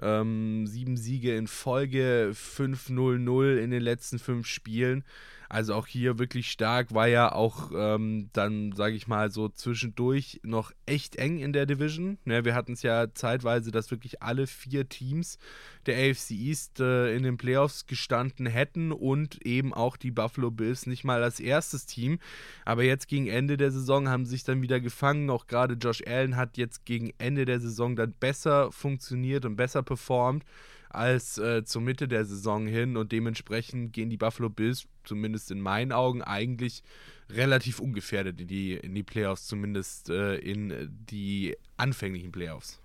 [0.00, 5.04] Ähm, sieben Siege in Folge, 5-0-0 in den letzten fünf Spielen.
[5.52, 10.40] Also auch hier wirklich stark, war ja auch ähm, dann, sage ich mal, so zwischendurch
[10.42, 12.16] noch echt eng in der Division.
[12.24, 15.38] Ne, wir hatten es ja zeitweise, dass wirklich alle vier Teams
[15.84, 20.86] der AFC East äh, in den Playoffs gestanden hätten und eben auch die Buffalo Bills
[20.86, 22.18] nicht mal als erstes Team.
[22.64, 25.28] Aber jetzt gegen Ende der Saison haben sich dann wieder gefangen.
[25.28, 29.82] Auch gerade Josh Allen hat jetzt gegen Ende der Saison dann besser funktioniert und besser
[29.82, 30.44] performt
[30.94, 35.60] als äh, zur Mitte der Saison hin und dementsprechend gehen die Buffalo Bills, zumindest in
[35.60, 36.82] meinen Augen, eigentlich
[37.30, 42.80] relativ ungefährdet in die, in die Playoffs, zumindest äh, in die anfänglichen Playoffs.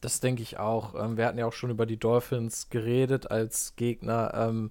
[0.00, 0.94] Das denke ich auch.
[0.94, 4.70] Ähm, wir hatten ja auch schon über die Dolphins geredet als Gegner, ähm,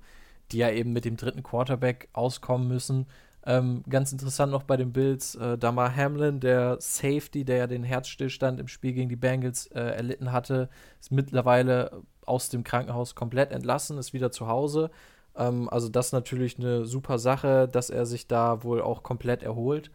[0.52, 3.08] die ja eben mit dem dritten Quarterback auskommen müssen.
[3.44, 7.84] Ähm, ganz interessant noch bei den Bills, äh, Damar Hamlin, der Safety, der ja den
[7.84, 10.70] Herzstillstand im Spiel gegen die Bengals äh, erlitten hatte,
[11.00, 14.92] ist mittlerweile aus dem Krankenhaus komplett entlassen, ist wieder zu Hause.
[15.36, 19.44] Ähm, also das ist natürlich eine super Sache, dass er sich da wohl auch komplett
[19.44, 19.92] erholt.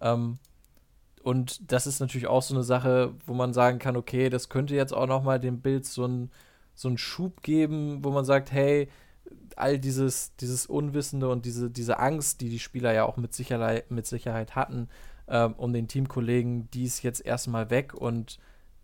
[0.00, 0.38] Ähm,
[1.22, 4.74] und das ist natürlich auch so eine Sache, wo man sagen kann, okay, das könnte
[4.74, 6.30] jetzt auch noch mal dem Bills so einen
[6.74, 8.88] so Schub geben, wo man sagt, hey,
[9.56, 13.90] all dieses, dieses Unwissende und diese, diese Angst, die die Spieler ja auch mit Sicherheit,
[13.90, 14.88] mit Sicherheit hatten,
[15.28, 18.38] ähm, um den Teamkollegen, die ist jetzt erstmal weg und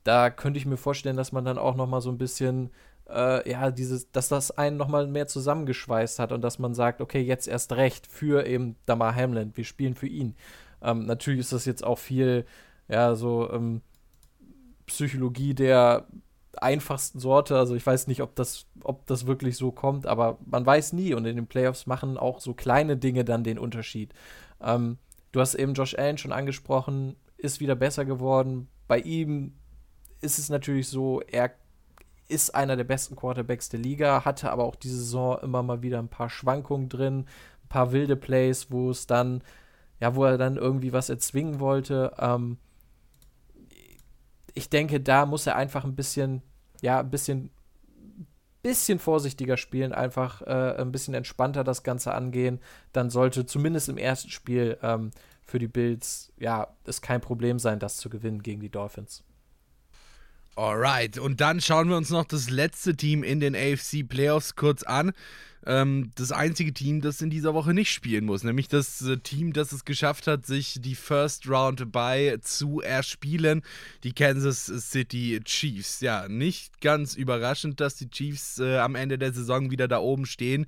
[0.06, 2.70] da könnte ich mir vorstellen, dass man dann auch noch mal so ein bisschen
[3.08, 7.00] äh, ja, dieses, dass das einen noch mal mehr zusammengeschweißt hat und dass man sagt,
[7.00, 10.36] okay, jetzt erst recht für eben Damar Hamlin, wir spielen für ihn.
[10.82, 12.46] Ähm, natürlich ist das jetzt auch viel,
[12.88, 13.82] ja, so ähm,
[14.86, 16.06] Psychologie der
[16.56, 17.58] einfachsten Sorte.
[17.58, 21.14] Also ich weiß nicht, ob das, ob das wirklich so kommt, aber man weiß nie.
[21.14, 24.12] Und in den Playoffs machen auch so kleine Dinge dann den Unterschied.
[24.60, 24.98] Ähm,
[25.32, 28.68] du hast eben Josh Allen schon angesprochen, ist wieder besser geworden.
[28.88, 29.54] Bei ihm
[30.20, 31.52] ist es natürlich so, er
[32.28, 35.98] ist einer der besten Quarterbacks der Liga, hatte aber auch diese Saison immer mal wieder
[35.98, 37.26] ein paar Schwankungen drin,
[37.64, 39.42] ein paar wilde Plays, wo es dann,
[40.00, 42.12] ja, wo er dann irgendwie was erzwingen wollte.
[42.18, 42.58] Ähm,
[44.54, 46.42] ich denke, da muss er einfach ein bisschen,
[46.80, 47.50] ja, ein bisschen,
[48.62, 52.60] bisschen vorsichtiger spielen, einfach äh, ein bisschen entspannter das Ganze angehen.
[52.92, 55.10] Dann sollte zumindest im ersten Spiel ähm,
[55.44, 59.22] für die Bills, ja, es kein Problem sein, das zu gewinnen gegen die Dolphins.
[60.56, 64.82] Alright, und dann schauen wir uns noch das letzte Team in den AFC Playoffs kurz
[64.84, 65.12] an
[65.66, 69.52] ähm, das einzige Team, das in dieser Woche nicht spielen muss, nämlich das äh, Team,
[69.52, 73.62] das es geschafft hat, sich die First Round bei zu erspielen,
[74.04, 76.00] die Kansas City Chiefs.
[76.00, 80.24] Ja, nicht ganz überraschend, dass die Chiefs äh, am Ende der Saison wieder da oben
[80.24, 80.66] stehen.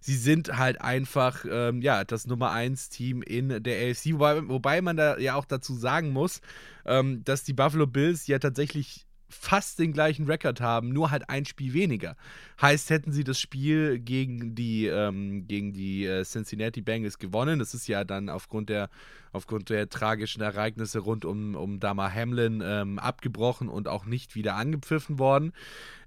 [0.00, 4.80] Sie sind halt einfach ähm, ja, das Nummer 1 Team in der AFC, wobei, wobei
[4.80, 6.40] man da ja auch dazu sagen muss,
[6.86, 11.44] ähm, dass die Buffalo Bills ja tatsächlich fast den gleichen Rekord haben, nur halt ein
[11.44, 12.16] Spiel weniger.
[12.60, 17.74] Heißt, hätten sie das Spiel gegen die, ähm, gegen die äh, Cincinnati Bengals gewonnen, das
[17.74, 18.88] ist ja dann aufgrund der,
[19.32, 24.56] aufgrund der tragischen Ereignisse rund um, um Dama Hamlin ähm, abgebrochen und auch nicht wieder
[24.56, 25.52] angepfiffen worden.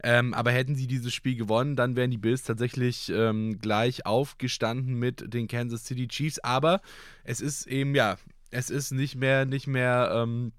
[0.04, 4.96] Ähm, aber hätten sie dieses Spiel gewonnen, dann wären die Bills tatsächlich ähm, gleich aufgestanden
[4.96, 6.40] mit den Kansas City Chiefs.
[6.40, 6.82] Aber
[7.24, 8.18] es ist eben, ja,
[8.50, 10.52] es ist nicht mehr, nicht mehr, ähm,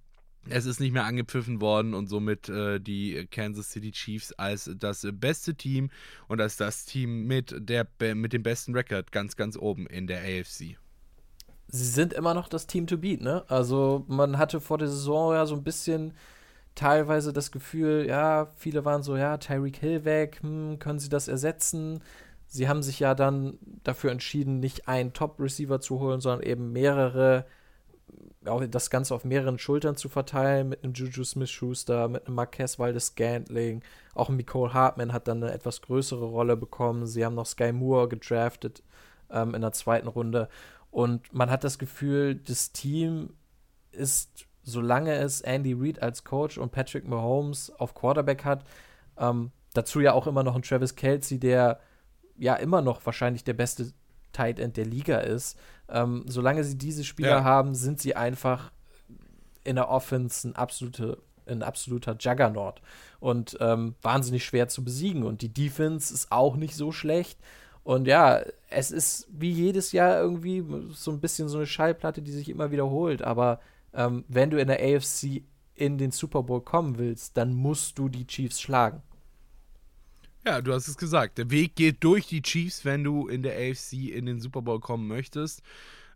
[0.49, 5.07] es ist nicht mehr angepfiffen worden und somit äh, die Kansas City Chiefs als das
[5.13, 5.91] beste Team
[6.29, 10.21] und als das Team mit, der, mit dem besten Rekord ganz, ganz oben in der
[10.21, 10.77] AFC.
[11.69, 13.45] Sie sind immer noch das Team to beat, ne?
[13.49, 16.13] Also man hatte vor der Saison ja so ein bisschen
[16.75, 21.29] teilweise das Gefühl, ja, viele waren so, ja, Tyreek Hill weg, hm, können sie das
[21.29, 22.01] ersetzen?
[22.47, 27.47] Sie haben sich ja dann dafür entschieden, nicht einen Top-Receiver zu holen, sondern eben mehrere
[28.43, 33.83] das Ganze auf mehreren Schultern zu verteilen, mit einem Juju Smith-Schuster, mit einem Marquez Waldes-Scantling.
[34.15, 37.07] Auch Nicole Hartman hat dann eine etwas größere Rolle bekommen.
[37.07, 38.83] Sie haben noch Sky Moore gedraftet
[39.31, 40.49] ähm, in der zweiten Runde.
[40.91, 43.35] Und man hat das Gefühl, das Team
[43.93, 48.65] ist, solange es Andy Reid als Coach und Patrick Mahomes auf Quarterback hat,
[49.19, 51.81] ähm, dazu ja auch immer noch ein Travis Kelsey, der
[52.37, 53.93] ja immer noch wahrscheinlich der beste
[54.33, 55.59] Tight End der Liga ist.
[55.93, 57.45] Ähm, solange sie diese Spieler ja.
[57.45, 58.73] haben, sind sie einfach
[59.63, 62.81] in der Offense ein, absolute, ein absoluter Juggernaut
[63.21, 65.23] und ähm, wahnsinnig schwer zu besiegen.
[65.23, 67.39] Und die Defense ist auch nicht so schlecht.
[67.85, 72.33] Und ja, es ist wie jedes Jahr irgendwie so ein bisschen so eine Schallplatte, die
[72.33, 73.23] sich immer wiederholt.
[73.23, 73.61] Aber
[73.93, 75.43] ähm, wenn du in der AFC
[75.75, 79.03] in den Super Bowl kommen willst, dann musst du die Chiefs schlagen.
[80.45, 81.39] Ja, du hast es gesagt.
[81.39, 84.81] Der Weg geht durch die Chiefs, wenn du in der AFC in den Super Bowl
[84.81, 85.63] kommen möchtest.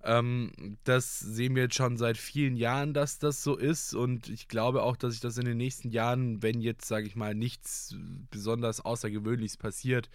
[0.02, 0.50] Ähm,
[0.82, 3.94] das sehen wir jetzt schon seit vielen Jahren, dass das so ist.
[3.94, 7.14] Und ich glaube auch, dass sich das in den nächsten Jahren, wenn jetzt, sage ich
[7.14, 7.94] mal, nichts
[8.30, 10.10] besonders Außergewöhnliches passiert,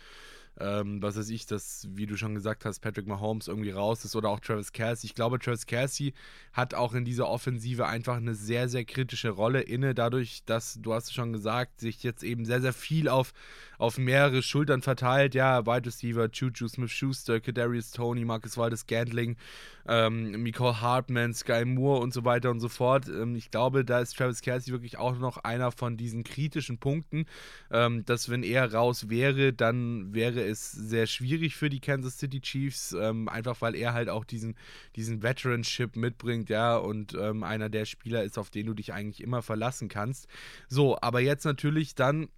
[0.60, 4.16] ähm, was weiß ich, dass, wie du schon gesagt hast, Patrick Mahomes irgendwie raus ist
[4.16, 5.08] oder auch Travis Kelsey.
[5.08, 6.14] Ich glaube, Travis Kelsey
[6.54, 10.94] hat auch in dieser Offensive einfach eine sehr, sehr kritische Rolle inne, dadurch, dass, du
[10.94, 13.34] hast es schon gesagt, sich jetzt eben sehr, sehr viel auf,
[13.78, 15.36] auf mehrere Schultern verteilt.
[15.36, 19.38] Ja, Wide Receiver, Juju Smith-Schuster, Kadarius Tony, Marcus Waldes Gantling,
[19.88, 23.08] ähm, Nicole Hartman, Sky Moore und so weiter und so fort.
[23.08, 27.26] Ähm, ich glaube, da ist Travis Kelsey wirklich auch noch einer von diesen kritischen Punkten,
[27.72, 32.42] ähm, dass wenn er raus wäre, dann wäre es sehr schwierig für die Kansas City
[32.42, 34.56] Chiefs, ähm, einfach weil er halt auch diesen,
[34.96, 39.22] diesen Veteranship mitbringt, ja, und ähm, einer der Spieler ist, auf den du dich eigentlich
[39.22, 40.28] immer verlassen kannst.
[40.68, 42.30] So, aber jetzt natürlich dann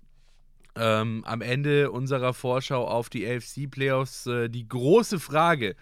[0.75, 5.75] ähm, am Ende unserer Vorschau auf die AFC-Playoffs äh, die große Frage,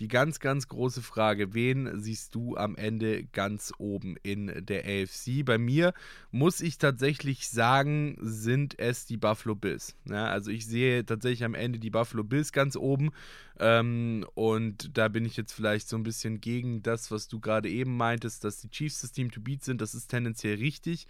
[0.00, 5.44] die ganz, ganz große Frage, wen siehst du am Ende ganz oben in der AFC?
[5.44, 5.94] Bei mir
[6.30, 9.96] muss ich tatsächlich sagen, sind es die Buffalo Bills.
[10.04, 13.10] Ja, also ich sehe tatsächlich am Ende die Buffalo Bills ganz oben.
[13.58, 17.70] Ähm, und da bin ich jetzt vielleicht so ein bisschen gegen das, was du gerade
[17.70, 19.80] eben meintest, dass die Chiefs das Team to beat sind.
[19.80, 21.06] Das ist tendenziell richtig.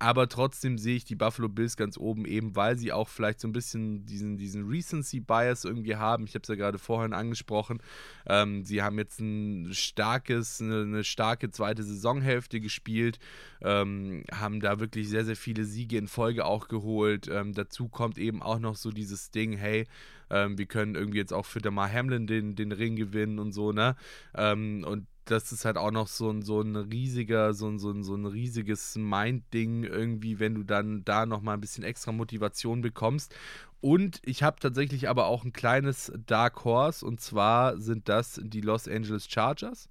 [0.00, 3.48] Aber trotzdem sehe ich die Buffalo Bills ganz oben, eben weil sie auch vielleicht so
[3.48, 6.24] ein bisschen diesen, diesen Recency-Bias irgendwie haben.
[6.24, 7.82] Ich habe es ja gerade vorhin angesprochen.
[8.26, 13.18] Ähm, sie haben jetzt ein starkes, eine, eine starke zweite Saisonhälfte gespielt,
[13.60, 17.28] ähm, haben da wirklich sehr, sehr viele Siege in Folge auch geholt.
[17.28, 19.86] Ähm, dazu kommt eben auch noch so dieses Ding, hey,
[20.30, 23.72] ähm, wir können irgendwie jetzt auch für Damar Hamlin den, den Ring gewinnen und so,
[23.72, 23.96] ne?
[24.34, 27.90] Ähm, und das ist halt auch noch so ein, so ein riesiger, so ein, so
[27.90, 32.80] ein, so ein riesiges Mind-Ding irgendwie, wenn du dann da nochmal ein bisschen extra Motivation
[32.80, 33.34] bekommst.
[33.80, 38.60] Und ich habe tatsächlich aber auch ein kleines Dark Horse und zwar sind das die
[38.60, 39.88] Los Angeles Chargers.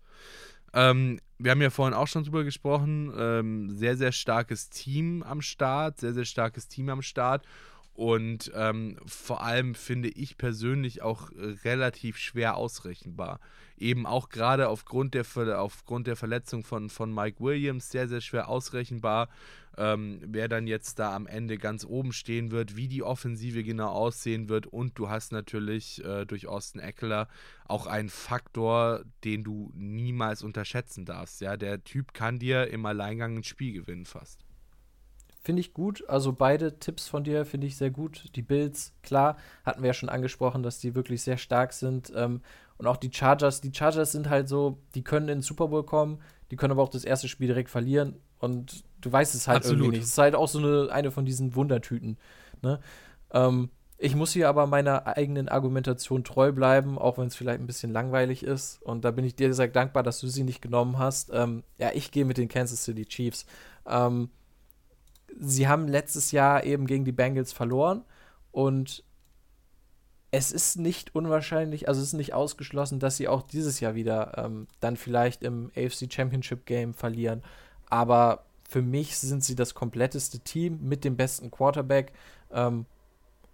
[0.74, 3.14] Ähm, wir haben ja vorhin auch schon drüber gesprochen.
[3.18, 7.46] Ähm, sehr, sehr starkes Team am Start, sehr, sehr starkes Team am Start.
[7.94, 11.32] Und ähm, vor allem finde ich persönlich auch
[11.64, 13.40] relativ schwer ausrechenbar
[13.78, 15.26] eben auch gerade aufgrund der,
[15.60, 19.30] aufgrund der Verletzung von, von Mike Williams sehr, sehr schwer ausrechenbar,
[19.78, 23.90] ähm, wer dann jetzt da am Ende ganz oben stehen wird, wie die Offensive genau
[23.90, 27.28] aussehen wird und du hast natürlich äh, durch Austin Eckler
[27.66, 31.42] auch einen Faktor, den du niemals unterschätzen darfst.
[31.42, 34.48] Ja, der Typ kann dir im Alleingang ein Spiel gewinnen fast.
[35.48, 36.04] Finde ich gut.
[36.10, 38.36] Also beide Tipps von dir finde ich sehr gut.
[38.36, 42.12] Die Bills, klar, hatten wir ja schon angesprochen, dass die wirklich sehr stark sind.
[42.14, 42.42] Ähm,
[42.78, 45.84] und auch die Chargers, die Chargers sind halt so, die können in den Super Bowl
[45.84, 46.20] kommen,
[46.52, 49.80] die können aber auch das erste Spiel direkt verlieren und du weißt es halt Absolut.
[49.80, 50.06] irgendwie nicht.
[50.06, 52.18] Es ist halt auch so eine, eine von diesen Wundertüten.
[52.62, 52.80] Ne?
[53.32, 57.66] Ähm, ich muss hier aber meiner eigenen Argumentation treu bleiben, auch wenn es vielleicht ein
[57.66, 58.82] bisschen langweilig ist.
[58.84, 61.32] Und da bin ich dir sehr dankbar, dass du sie nicht genommen hast.
[61.34, 63.48] Ähm, ja, ich gehe mit den Kansas City Chiefs.
[63.88, 64.30] Ähm,
[65.40, 68.04] sie haben letztes Jahr eben gegen die Bengals verloren
[68.52, 69.04] und
[70.32, 74.38] es ist nicht unwahrscheinlich, also es ist nicht ausgeschlossen, dass sie auch dieses Jahr wieder
[74.38, 77.44] ähm, dann vielleicht im AFC Championship Game verlieren.
[77.90, 82.12] Aber für mich sind sie das kompletteste Team mit dem besten Quarterback.
[82.52, 82.86] Ähm,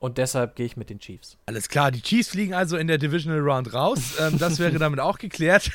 [0.03, 1.37] und deshalb gehe ich mit den Chiefs.
[1.45, 4.15] Alles klar, die Chiefs fliegen also in der Divisional Round raus.
[4.19, 5.71] Ähm, das wäre damit auch geklärt.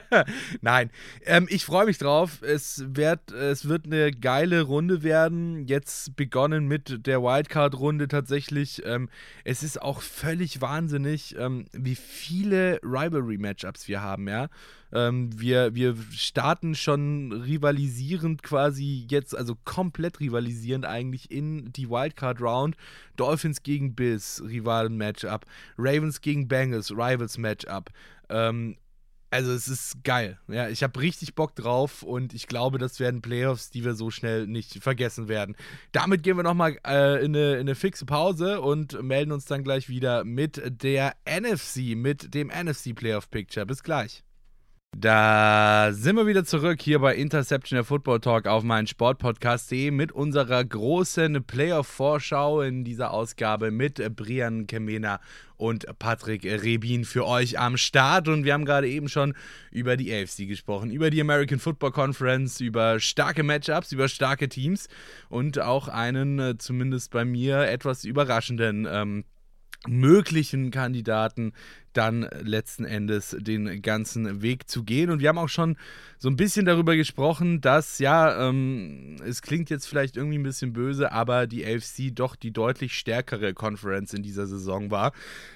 [0.60, 0.90] Nein,
[1.24, 2.40] ähm, ich freue mich drauf.
[2.42, 5.66] Es wird, es wird eine geile Runde werden.
[5.66, 8.80] Jetzt begonnen mit der Wildcard-Runde tatsächlich.
[8.86, 9.08] Ähm,
[9.42, 14.50] es ist auch völlig wahnsinnig, ähm, wie viele Rivalry-Matchups wir haben, ja.
[14.94, 22.40] Ähm, wir, wir starten schon rivalisierend quasi jetzt, also komplett rivalisierend eigentlich in die Wildcard
[22.40, 22.76] Round.
[23.16, 25.44] Dolphins gegen Bills, Rivalen-Matchup.
[25.76, 27.90] Ravens gegen Bengals, Rivals-Matchup.
[28.28, 28.76] Ähm,
[29.34, 30.38] also es ist geil.
[30.46, 34.12] Ja, ich habe richtig Bock drauf und ich glaube, das werden Playoffs, die wir so
[34.12, 35.56] schnell nicht vergessen werden.
[35.90, 39.88] Damit gehen wir nochmal äh, in, in eine fixe Pause und melden uns dann gleich
[39.88, 43.66] wieder mit der NFC, mit dem NFC Playoff Picture.
[43.66, 44.22] Bis gleich.
[44.96, 50.12] Da sind wir wieder zurück hier bei Interception der Football Talk auf meinen Sportpodcast.de mit
[50.12, 55.20] unserer großen Playoff-Vorschau in dieser Ausgabe mit Brian Kemena
[55.56, 58.28] und Patrick Rebin für euch am Start.
[58.28, 59.34] Und wir haben gerade eben schon
[59.72, 64.88] über die AFC gesprochen, über die American Football Conference, über starke Matchups, über starke Teams
[65.28, 69.24] und auch einen, äh, zumindest bei mir, etwas überraschenden ähm,
[69.86, 71.52] möglichen Kandidaten
[71.92, 75.10] dann letzten Endes den ganzen Weg zu gehen.
[75.10, 75.76] Und wir haben auch schon
[76.18, 80.72] so ein bisschen darüber gesprochen, dass, ja, ähm, es klingt jetzt vielleicht irgendwie ein bisschen
[80.72, 85.12] böse, aber die AFC doch die deutlich stärkere Conference in dieser Saison war.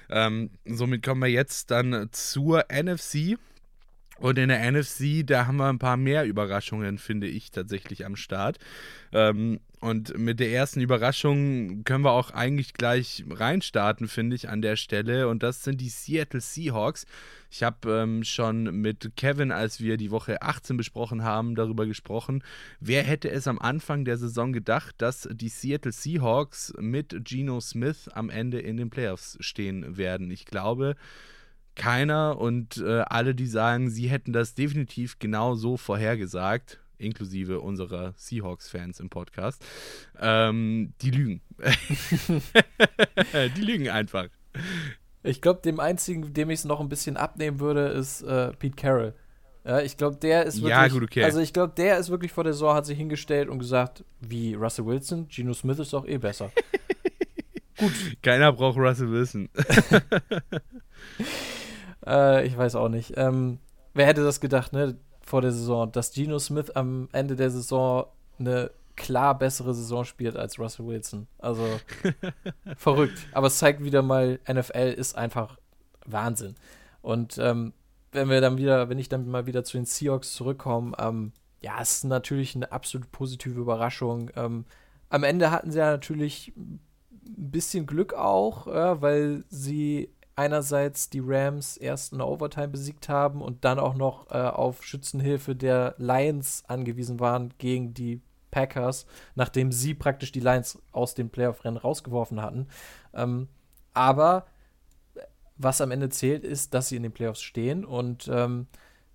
[0.09, 3.37] Ähm, somit kommen wir jetzt dann zur NFC.
[4.19, 8.15] Und in der NFC, da haben wir ein paar mehr Überraschungen, finde ich, tatsächlich am
[8.15, 8.57] Start.
[9.13, 14.61] Ähm, und mit der ersten Überraschung können wir auch eigentlich gleich reinstarten, finde ich, an
[14.61, 15.29] der Stelle.
[15.29, 17.05] Und das sind die Seattle Seahawks.
[17.49, 22.43] Ich habe ähm, schon mit Kevin, als wir die Woche 18 besprochen haben, darüber gesprochen.
[22.81, 28.09] Wer hätte es am Anfang der Saison gedacht, dass die Seattle Seahawks mit Geno Smith
[28.09, 30.29] am Ende in den Playoffs stehen werden?
[30.29, 30.97] Ich glaube,
[31.79, 38.13] keiner und äh, alle, die sagen, sie hätten das definitiv genau so vorhergesagt, inklusive unserer
[38.17, 39.65] Seahawks-Fans im Podcast,
[40.19, 41.41] ähm, die lügen.
[43.55, 44.27] die lügen einfach.
[45.23, 48.75] Ich glaube, dem einzigen, dem ich es noch ein bisschen abnehmen würde, ist äh, Pete
[48.75, 49.13] Carroll.
[49.65, 50.71] Ja, ich glaube, der ist wirklich.
[50.71, 51.23] Ja, gut, okay.
[51.23, 54.53] Also, ich glaube, der ist wirklich vor der Saison, hat sich hingestellt und gesagt, wie
[54.53, 56.51] Russell Wilson, Geno Smith ist doch eh besser.
[57.77, 57.91] gut.
[58.21, 59.49] Keiner braucht Russell Wilson.
[62.09, 63.13] Äh, ich weiß auch nicht.
[63.15, 63.59] Ähm,
[63.93, 68.07] wer hätte das gedacht, ne, vor der Saison, dass Geno Smith am Ende der Saison
[68.39, 71.27] eine klar bessere Saison spielt als Russell Wilson.
[71.37, 71.63] Also
[72.75, 73.19] verrückt.
[73.31, 75.57] Aber es zeigt wieder mal, NFL ist einfach
[76.05, 76.55] Wahnsinn.
[77.01, 77.73] Und ähm,
[78.11, 81.31] wenn wir dann wieder, wenn ich dann mal wieder zu den Seahawks zurückkomme, ähm,
[81.61, 84.31] ja, es ist natürlich eine absolut positive Überraschung.
[84.35, 84.65] Ähm,
[85.09, 86.79] am Ende hatten sie ja natürlich ein
[87.51, 90.09] bisschen Glück auch, ja, weil sie
[90.39, 94.85] einerseits die Rams erst in der Overtime besiegt haben und dann auch noch äh, auf
[94.85, 101.29] Schützenhilfe der Lions angewiesen waren gegen die Packers, nachdem sie praktisch die Lions aus dem
[101.29, 102.67] Playoff-Rennen rausgeworfen hatten.
[103.13, 103.49] Ähm,
[103.93, 104.45] aber
[105.57, 108.67] was am Ende zählt, ist, dass sie in den Playoffs stehen und ähm,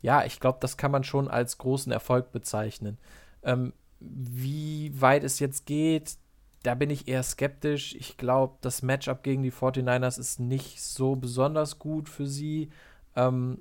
[0.02, 2.98] ja, ich glaube, das kann man schon als großen Erfolg bezeichnen.
[3.42, 6.18] Ähm, wie weit es jetzt geht,
[6.64, 7.94] da bin ich eher skeptisch.
[7.94, 12.70] Ich glaube, das Matchup gegen die 49ers ist nicht so besonders gut für sie.
[13.14, 13.60] Ähm,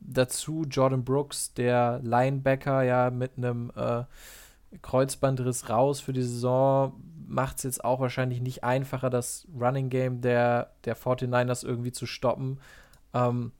[0.00, 4.04] dazu Jordan Brooks, der Linebacker, ja, mit einem äh,
[4.82, 10.20] Kreuzbandriss raus für die Saison, macht es jetzt auch wahrscheinlich nicht einfacher, das Running Game
[10.20, 12.60] der, der 49ers irgendwie zu stoppen.
[13.14, 13.52] Ähm,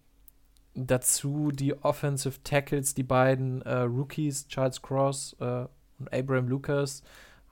[0.75, 5.65] dazu die Offensive Tackles, die beiden äh, Rookies, Charles Cross äh,
[5.99, 7.03] und Abraham Lucas,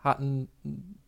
[0.06, 0.48] hatten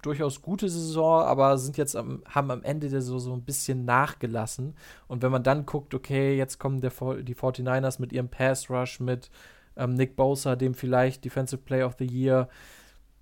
[0.03, 3.84] durchaus gute Saison, aber sind jetzt am, haben am Ende der Saison so ein bisschen
[3.84, 4.74] nachgelassen.
[5.07, 6.92] Und wenn man dann guckt, okay, jetzt kommen der,
[7.22, 9.30] die 49ers mit ihrem Pass Rush, mit
[9.76, 12.49] ähm, Nick Bosa, dem vielleicht Defensive Player of the Year,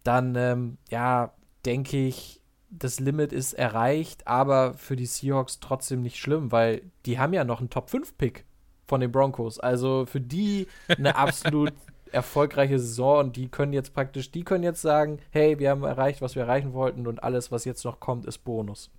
[0.03, 1.33] dann, ähm, ja,
[1.65, 7.19] denke ich, das Limit ist erreicht, aber für die Seahawks trotzdem nicht schlimm, weil die
[7.19, 8.45] haben ja noch einen Top-5-Pick
[8.87, 9.59] von den Broncos.
[9.59, 11.73] Also für die eine absolut
[12.13, 16.23] erfolgreiche Saison und die können jetzt praktisch, die können jetzt sagen, hey, wir haben erreicht,
[16.23, 18.91] was wir erreichen wollten und alles, was jetzt noch kommt, ist Bonus.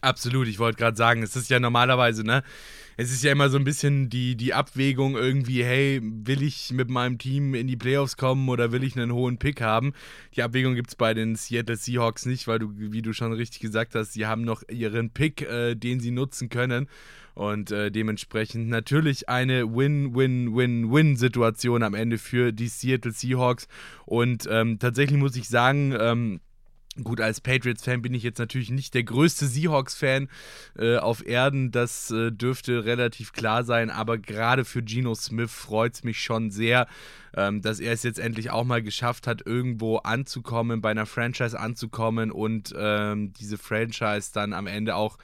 [0.00, 2.42] Absolut, ich wollte gerade sagen, es ist ja normalerweise, ne?
[2.96, 6.88] Es ist ja immer so ein bisschen die, die Abwägung irgendwie, hey, will ich mit
[6.88, 9.92] meinem Team in die Playoffs kommen oder will ich einen hohen Pick haben?
[10.36, 13.60] Die Abwägung gibt es bei den Seattle Seahawks nicht, weil du, wie du schon richtig
[13.60, 16.88] gesagt hast, sie haben noch ihren Pick, äh, den sie nutzen können.
[17.34, 23.66] Und äh, dementsprechend natürlich eine Win-Win-Win-Win-Situation am Ende für die Seattle Seahawks.
[24.06, 26.40] Und ähm, tatsächlich muss ich sagen, ähm,
[27.02, 30.28] Gut, als Patriots-Fan bin ich jetzt natürlich nicht der größte Seahawks-Fan
[30.78, 35.94] äh, auf Erden, das äh, dürfte relativ klar sein, aber gerade für Geno Smith freut
[35.94, 36.86] es mich schon sehr,
[37.36, 41.58] ähm, dass er es jetzt endlich auch mal geschafft hat, irgendwo anzukommen, bei einer Franchise
[41.58, 45.18] anzukommen und ähm, diese Franchise dann am Ende auch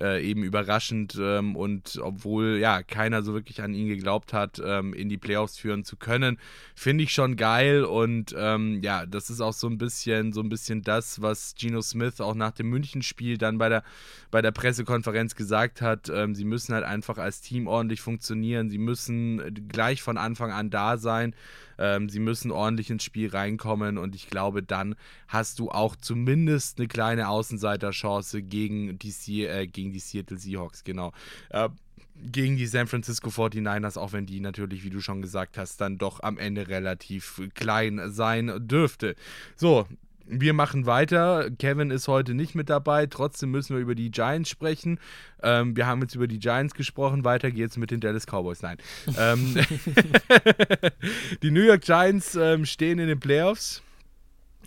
[0.00, 4.94] äh, eben überraschend ähm, und obwohl ja keiner so wirklich an ihn geglaubt hat, ähm,
[4.94, 6.38] in die Playoffs führen zu können,
[6.74, 10.48] finde ich schon geil und ähm, ja, das ist auch so ein bisschen so ein
[10.48, 13.82] bisschen das, was Geno Smith auch nach dem München-Spiel dann bei der
[14.30, 16.08] bei der Pressekonferenz gesagt hat.
[16.08, 20.70] Ähm, sie müssen halt einfach als Team ordentlich funktionieren, sie müssen gleich von Anfang an
[20.70, 21.34] da sein.
[21.78, 24.94] Ähm, sie müssen ordentlich ins Spiel reinkommen und ich glaube, dann
[25.26, 31.12] hast du auch zumindest eine kleine Außenseiterchance gegen die, äh, gegen die Seattle Seahawks, genau.
[31.50, 31.68] Äh,
[32.24, 35.98] gegen die San Francisco 49ers, auch wenn die natürlich, wie du schon gesagt hast, dann
[35.98, 39.16] doch am Ende relativ klein sein dürfte.
[39.56, 39.86] So,
[40.26, 41.50] wir machen weiter.
[41.58, 43.06] Kevin ist heute nicht mit dabei.
[43.06, 44.98] Trotzdem müssen wir über die Giants sprechen.
[45.42, 47.24] Ähm, wir haben jetzt über die Giants gesprochen.
[47.24, 48.62] Weiter geht's mit den Dallas Cowboys.
[48.62, 48.78] Nein.
[49.18, 49.56] ähm,
[51.42, 53.82] die New York Giants ähm, stehen in den Playoffs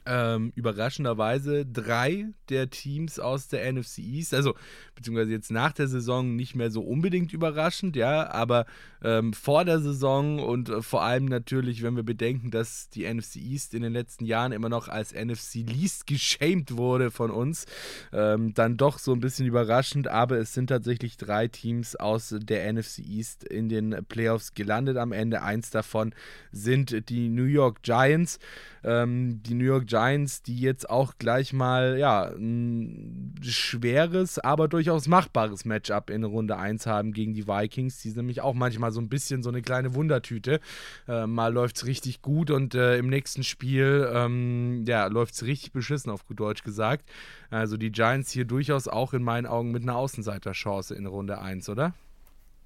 [0.06, 4.54] ähm, überraschenderweise drei der Teams aus der NFC East, also
[4.94, 8.66] beziehungsweise jetzt nach der Saison nicht mehr so unbedingt überraschend, ja, aber
[9.04, 13.38] ähm, vor der Saison und äh, vor allem natürlich, wenn wir bedenken, dass die NFC
[13.38, 17.66] East in den letzten Jahren immer noch als NFC Least geschämt wurde von uns,
[18.14, 22.72] ähm, dann doch so ein bisschen überraschend, aber es sind tatsächlich drei Teams aus der
[22.72, 25.42] NFC East in den Playoffs gelandet am Ende.
[25.42, 26.14] Eins davon
[26.52, 28.40] sind die New York Giants.
[28.84, 29.95] Ähm, die New York Giants,
[30.42, 36.86] die jetzt auch gleich mal ja, ein schweres, aber durchaus machbares Matchup in Runde 1
[36.86, 38.02] haben gegen die Vikings.
[38.02, 40.60] Die sind nämlich auch manchmal so ein bisschen so eine kleine Wundertüte.
[41.08, 45.46] Äh, mal läuft es richtig gut und äh, im nächsten Spiel ähm, ja, läuft es
[45.46, 47.10] richtig beschissen, auf gut Deutsch gesagt.
[47.50, 51.70] Also die Giants hier durchaus auch in meinen Augen mit einer Außenseiterchance in Runde 1,
[51.70, 51.94] oder?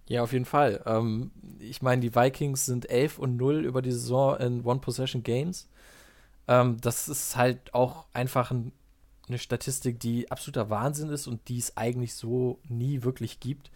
[0.10, 0.82] Ja, auf jeden Fall.
[0.88, 5.68] Ähm, ich meine, die Vikings sind 11 und 0 über die Saison in One-Possession-Games.
[6.50, 8.72] Ähm, das ist halt auch einfach ein,
[9.28, 13.70] eine Statistik, die absoluter Wahnsinn ist und die es eigentlich so nie wirklich gibt.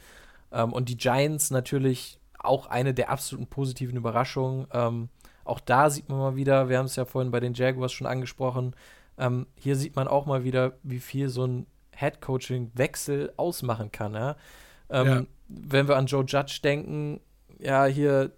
[0.51, 4.67] Ähm, und die Giants natürlich auch eine der absoluten positiven Überraschungen.
[4.73, 5.09] Ähm,
[5.45, 8.07] auch da sieht man mal wieder, wir haben es ja vorhin bei den Jaguars schon
[8.07, 8.75] angesprochen,
[9.19, 14.15] ähm, hier sieht man auch mal wieder, wie viel so ein Head-Coaching-Wechsel ausmachen kann.
[14.15, 14.35] Ja?
[14.89, 15.23] Ähm, ja.
[15.47, 17.19] Wenn wir an Joe Judge denken,
[17.59, 18.31] ja, hier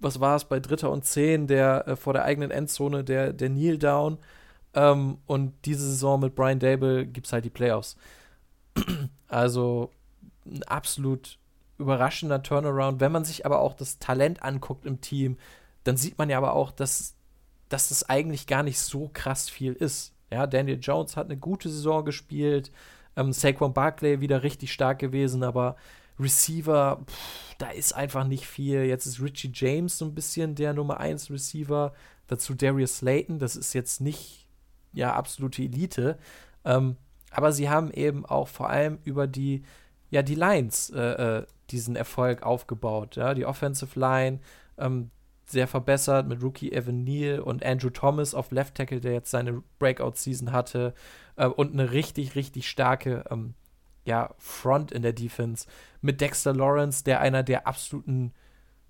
[0.00, 3.48] was war es bei Dritter und Zehn, der äh, vor der eigenen Endzone, der, der
[3.48, 4.18] Kneel Down.
[4.74, 7.96] Ähm, und diese Saison mit Brian Dable gibt es halt die Playoffs.
[9.28, 9.90] also
[10.46, 11.38] ein absolut
[11.78, 13.00] überraschender Turnaround.
[13.00, 15.38] Wenn man sich aber auch das Talent anguckt im Team,
[15.84, 17.14] dann sieht man ja aber auch, dass,
[17.68, 20.12] dass das eigentlich gar nicht so krass viel ist.
[20.30, 22.72] Ja, Daniel Jones hat eine gute Saison gespielt,
[23.16, 25.76] ähm, Saquon Barkley wieder richtig stark gewesen, aber
[26.18, 28.84] Receiver, pff, da ist einfach nicht viel.
[28.84, 31.92] Jetzt ist Richie James so ein bisschen der Nummer 1 Receiver.
[32.26, 34.46] Dazu Darius Slayton, das ist jetzt nicht
[34.92, 36.18] ja absolute Elite.
[36.64, 36.96] Ähm,
[37.30, 39.64] aber sie haben eben auch vor allem über die,
[40.10, 41.00] ja, die Lines äh,
[41.38, 43.16] äh, diesen Erfolg aufgebaut.
[43.16, 43.34] Ja?
[43.34, 44.38] Die Offensive Line
[44.78, 45.10] ähm,
[45.46, 49.62] sehr verbessert mit Rookie Evan Neal und Andrew Thomas auf Left Tackle, der jetzt seine
[49.78, 50.94] Breakout-Season hatte.
[51.36, 53.54] Äh, und eine richtig, richtig starke ähm,
[54.04, 55.66] ja, Front in der Defense
[56.00, 58.32] mit Dexter Lawrence, der einer der absoluten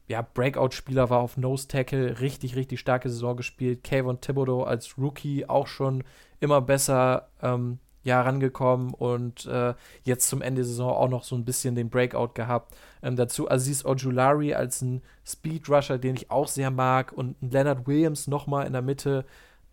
[0.07, 3.85] ja, Breakout-Spieler war auf Nose Tackle, richtig, richtig starke Saison gespielt.
[3.85, 6.05] Kayvon Thibodeau als Rookie auch schon
[6.41, 11.35] immer besser ähm, ja, rangekommen und äh, jetzt zum Ende der Saison auch noch so
[11.35, 12.77] ein bisschen den Breakout gehabt.
[13.03, 17.87] Ähm, dazu Aziz Ojulari als ein Speed Rusher, den ich auch sehr mag und Leonard
[17.87, 19.25] Williams nochmal in der Mitte,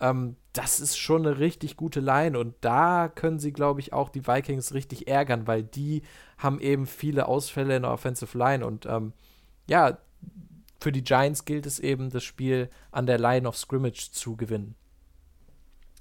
[0.02, 4.10] ähm, das ist schon eine richtig gute Line und da können sie, glaube ich, auch
[4.10, 6.02] die Vikings richtig ärgern, weil die
[6.38, 9.14] haben eben viele Ausfälle in der Offensive Line und ähm,
[9.70, 9.97] ja,
[10.82, 14.76] für die Giants gilt es eben, das Spiel an der Line of Scrimmage zu gewinnen.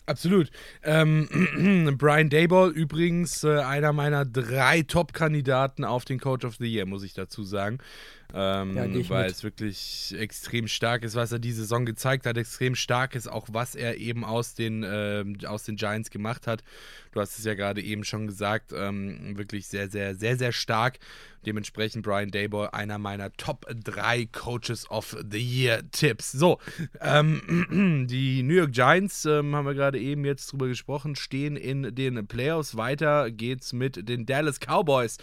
[0.06, 0.50] Absolut.
[0.82, 6.86] Ähm, Brian Dayball übrigens äh, einer meiner drei Top-Kandidaten auf den Coach of the Year,
[6.86, 7.78] muss ich dazu sagen.
[8.34, 9.32] Ähm, Ja, weil mit.
[9.32, 12.36] es wirklich extrem stark ist, was er die Saison gezeigt hat.
[12.36, 16.62] Extrem stark ist auch, was er eben aus den, ähm, aus den Giants gemacht hat.
[17.12, 18.72] Du hast es ja gerade eben schon gesagt.
[18.74, 20.98] Ähm, wirklich sehr, sehr, sehr, sehr stark.
[21.46, 26.32] Dementsprechend Brian Daboll, einer meiner Top 3 Coaches of the Year Tipps.
[26.32, 26.58] So,
[27.00, 31.94] ähm, die New York Giants, ähm, haben wir gerade eben jetzt drüber gesprochen, stehen in
[31.94, 32.76] den Playoffs.
[32.76, 35.16] Weiter geht's mit den Dallas Cowboys.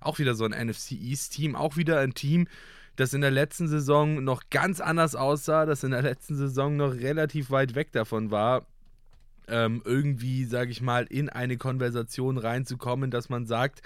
[0.00, 2.48] Auch wieder so ein NFC East Team, auch wieder ein Team,
[2.96, 6.94] das in der letzten Saison noch ganz anders aussah, das in der letzten Saison noch
[6.94, 8.66] relativ weit weg davon war,
[9.48, 13.82] ähm, irgendwie, sage ich mal, in eine Konversation reinzukommen, dass man sagt,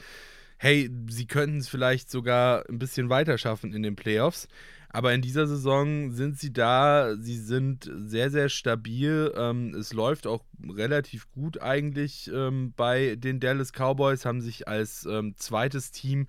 [0.58, 4.48] hey, sie könnten es vielleicht sogar ein bisschen weiter schaffen in den Playoffs.
[4.88, 9.30] Aber in dieser Saison sind sie da, sie sind sehr, sehr stabil.
[9.36, 15.04] Ähm, es läuft auch relativ gut eigentlich ähm, bei den Dallas Cowboys, haben sich als
[15.04, 16.28] ähm, zweites Team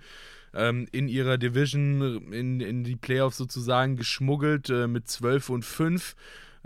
[0.54, 6.16] ähm, in ihrer Division in, in die Playoffs sozusagen geschmuggelt äh, mit 12 und 5.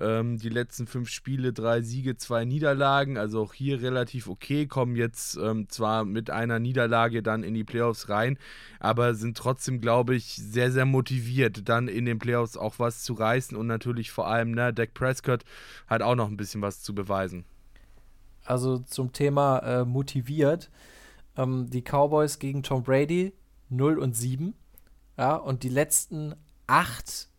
[0.01, 4.95] Ähm, die letzten fünf Spiele, drei Siege, zwei Niederlagen, also auch hier relativ okay, kommen
[4.95, 8.39] jetzt ähm, zwar mit einer Niederlage dann in die Playoffs rein,
[8.79, 13.13] aber sind trotzdem, glaube ich, sehr, sehr motiviert, dann in den Playoffs auch was zu
[13.13, 15.43] reißen und natürlich vor allem, ne, Dak Prescott
[15.85, 17.45] hat auch noch ein bisschen was zu beweisen.
[18.43, 20.71] Also zum Thema äh, motiviert.
[21.37, 23.33] Ähm, die Cowboys gegen Tom Brady
[23.71, 24.53] 0 und 7.
[25.17, 26.35] Ja, und die letzten
[26.67, 27.29] acht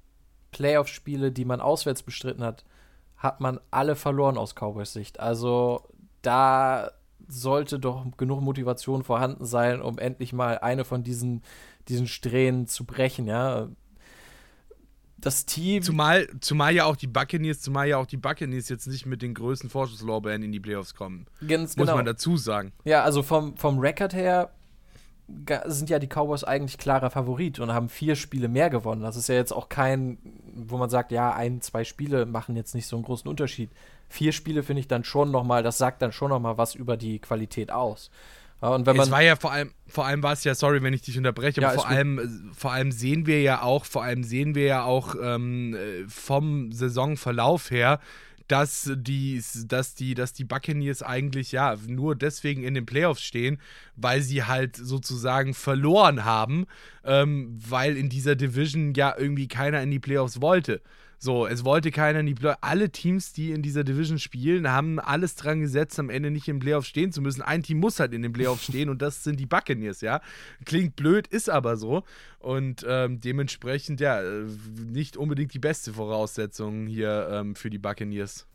[0.51, 2.65] Playoff-Spiele, die man auswärts bestritten hat,
[3.17, 5.21] hat man alle verloren aus Cowboys Sicht.
[5.21, 5.89] Also
[6.23, 6.91] da
[7.29, 11.43] sollte doch genug Motivation vorhanden sein, um endlich mal eine von diesen,
[11.89, 13.69] diesen Strähnen zu brechen, ja.
[15.17, 15.83] Das Team.
[15.83, 19.35] Zumal, zumal ja auch die Buccaneers, zumal ja auch die Buccaneers jetzt nicht mit den
[19.35, 21.27] größten Vorschusslorbeeren in die Playoffs kommen.
[21.47, 21.97] Ganz Muss genau.
[21.97, 22.73] man dazu sagen.
[22.85, 24.51] Ja, also vom, vom Record her
[25.67, 29.03] sind ja die Cowboys eigentlich klarer Favorit und haben vier Spiele mehr gewonnen.
[29.03, 30.19] Das ist ja jetzt auch kein,
[30.55, 33.71] wo man sagt, ja, ein, zwei Spiele machen jetzt nicht so einen großen Unterschied.
[34.09, 37.19] Vier Spiele finde ich dann schon nochmal, das sagt dann schon nochmal was über die
[37.19, 38.11] Qualität aus.
[38.61, 40.95] Und wenn man, es war ja vor allem, vor allem war es ja, sorry, wenn
[40.95, 44.23] ich dich unterbreche, Ja, aber vor allem, vor allem sehen wir ja auch, vor allem
[44.23, 47.99] sehen wir ja auch ähm, äh, vom Saisonverlauf her,
[48.53, 53.59] dass die, dass die, dass die Buccaneers eigentlich ja nur deswegen in den Playoffs stehen,
[53.97, 56.67] weil sie halt sozusagen verloren haben,
[57.03, 60.83] ähm, weil in dieser Division ja irgendwie keiner in die Playoffs wollte.
[61.25, 62.59] So, es wollte keiner in die Playoffs.
[62.63, 66.59] Alle Teams, die in dieser Division spielen, haben alles dran gesetzt, am Ende nicht im
[66.59, 67.43] Playoff stehen zu müssen.
[67.43, 70.21] Ein Team muss halt in den Playoffs stehen und das sind die Buccaneers, ja.
[70.65, 72.03] Klingt blöd, ist aber so.
[72.41, 74.47] Und ähm, dementsprechend, ja, äh,
[74.85, 78.49] nicht unbedingt die beste Voraussetzung hier ähm, für die Buccaneers.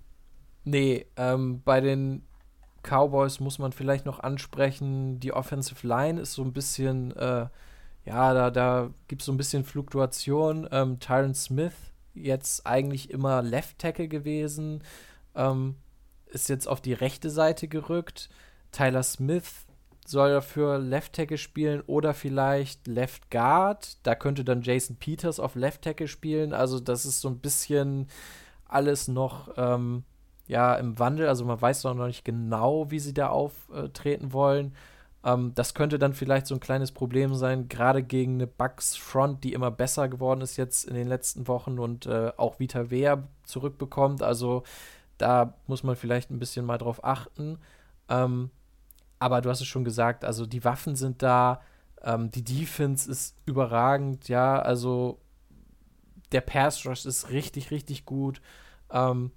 [0.65, 2.23] nee, ähm, bei den
[2.83, 7.47] Cowboys muss man vielleicht noch ansprechen, die Offensive Line ist so ein bisschen, äh,
[8.03, 10.67] ja, da, da gibt es so ein bisschen Fluktuation.
[10.69, 11.73] Ähm, Tyron Smith,
[12.23, 14.83] jetzt eigentlich immer Left Tackle gewesen,
[15.35, 15.75] ähm,
[16.27, 18.29] ist jetzt auf die rechte Seite gerückt.
[18.71, 19.65] Tyler Smith
[20.05, 23.97] soll dafür Left Tackle spielen oder vielleicht Left Guard.
[24.03, 26.53] Da könnte dann Jason Peters auf Left Tackle spielen.
[26.53, 28.07] Also das ist so ein bisschen
[28.65, 30.03] alles noch ähm,
[30.47, 31.27] ja im Wandel.
[31.27, 34.73] Also man weiß noch nicht genau, wie sie da auftreten wollen.
[35.27, 39.43] Ähm, das könnte dann vielleicht so ein kleines Problem sein, gerade gegen eine Bucks Front,
[39.43, 43.27] die immer besser geworden ist jetzt in den letzten Wochen und äh, auch Vita Wea
[43.43, 44.23] zurückbekommt.
[44.23, 44.63] Also
[45.17, 47.59] da muss man vielleicht ein bisschen mal drauf achten.
[48.07, 48.51] Ähm,
[49.19, 51.61] aber du hast es schon gesagt, also die Waffen sind da,
[52.03, 55.19] ähm, die Defense ist überragend, ja, also
[56.31, 58.41] der Pass Rush ist richtig, richtig gut.
[58.91, 59.31] Ähm,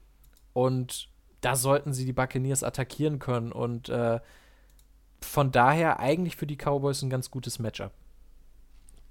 [0.53, 1.09] und
[1.41, 3.51] da sollten sie die Buccaneers attackieren können.
[3.51, 4.21] Und äh,
[5.25, 7.93] von daher eigentlich für die Cowboys ein ganz gutes Matchup.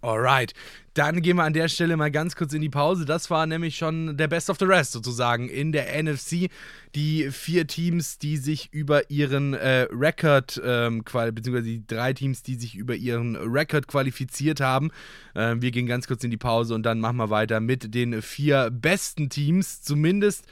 [0.02, 0.54] Alright,
[0.94, 3.04] dann gehen wir an der Stelle mal ganz kurz in die Pause.
[3.04, 6.50] Das war nämlich schon der Best of the Rest sozusagen in der NFC.
[6.96, 12.56] Die vier Teams, die sich über ihren äh, Record, ähm, beziehungsweise die drei Teams, die
[12.56, 14.92] sich über ihren Record qualifiziert haben.
[15.36, 18.22] Ähm, wir gehen ganz kurz in die Pause und dann machen wir weiter mit den
[18.22, 20.46] vier besten Teams, zumindest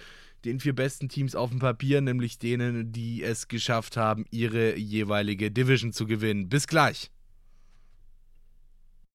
[0.46, 5.52] den vier besten Teams auf dem Papier, nämlich denen, die es geschafft haben, ihre jeweilige
[5.52, 6.50] Division zu gewinnen.
[6.50, 7.12] Bis gleich.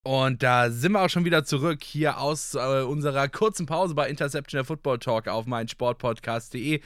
[0.04, 4.08] Und da sind wir auch schon wieder zurück hier aus äh, unserer kurzen Pause bei
[4.08, 6.80] Interception der Football Talk auf meinsportpodcast.de.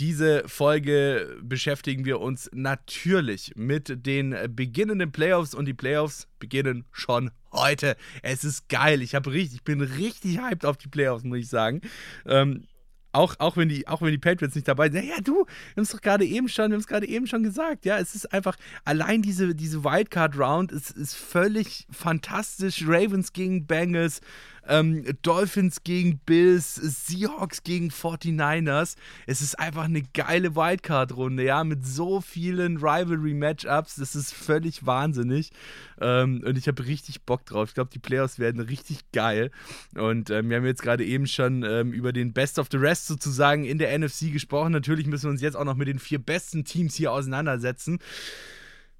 [0.00, 7.30] Diese Folge beschäftigen wir uns natürlich mit den beginnenden Playoffs und die Playoffs beginnen schon
[7.52, 7.96] heute.
[8.22, 9.00] Es ist geil.
[9.00, 11.80] Ich habe richtig, ich bin richtig hyped auf die Playoffs, muss ich sagen.
[12.26, 12.66] Ähm,
[13.16, 15.04] auch, auch, wenn die, auch wenn die Patriots nicht dabei sind.
[15.04, 17.84] Ja, du, wir haben es doch gerade eben schon, wir gerade eben schon gesagt.
[17.84, 22.84] Ja, es ist einfach, allein diese, diese Wildcard-Round ist, ist völlig fantastisch.
[22.86, 24.20] Ravens gegen Bengals,
[24.68, 28.96] ähm, Dolphins gegen Bills, Seahawks gegen 49ers.
[29.26, 33.96] Es ist einfach eine geile Wildcard-Runde, ja, mit so vielen Rivalry-Matchups.
[33.96, 35.50] Das ist völlig wahnsinnig.
[36.00, 37.68] Ähm, und ich habe richtig Bock drauf.
[37.68, 39.50] Ich glaube, die Playoffs werden richtig geil.
[39.94, 43.06] Und ähm, wir haben jetzt gerade eben schon ähm, über den Best of the Rest
[43.06, 44.72] sozusagen in der NFC gesprochen.
[44.72, 47.98] Natürlich müssen wir uns jetzt auch noch mit den vier besten Teams hier auseinandersetzen.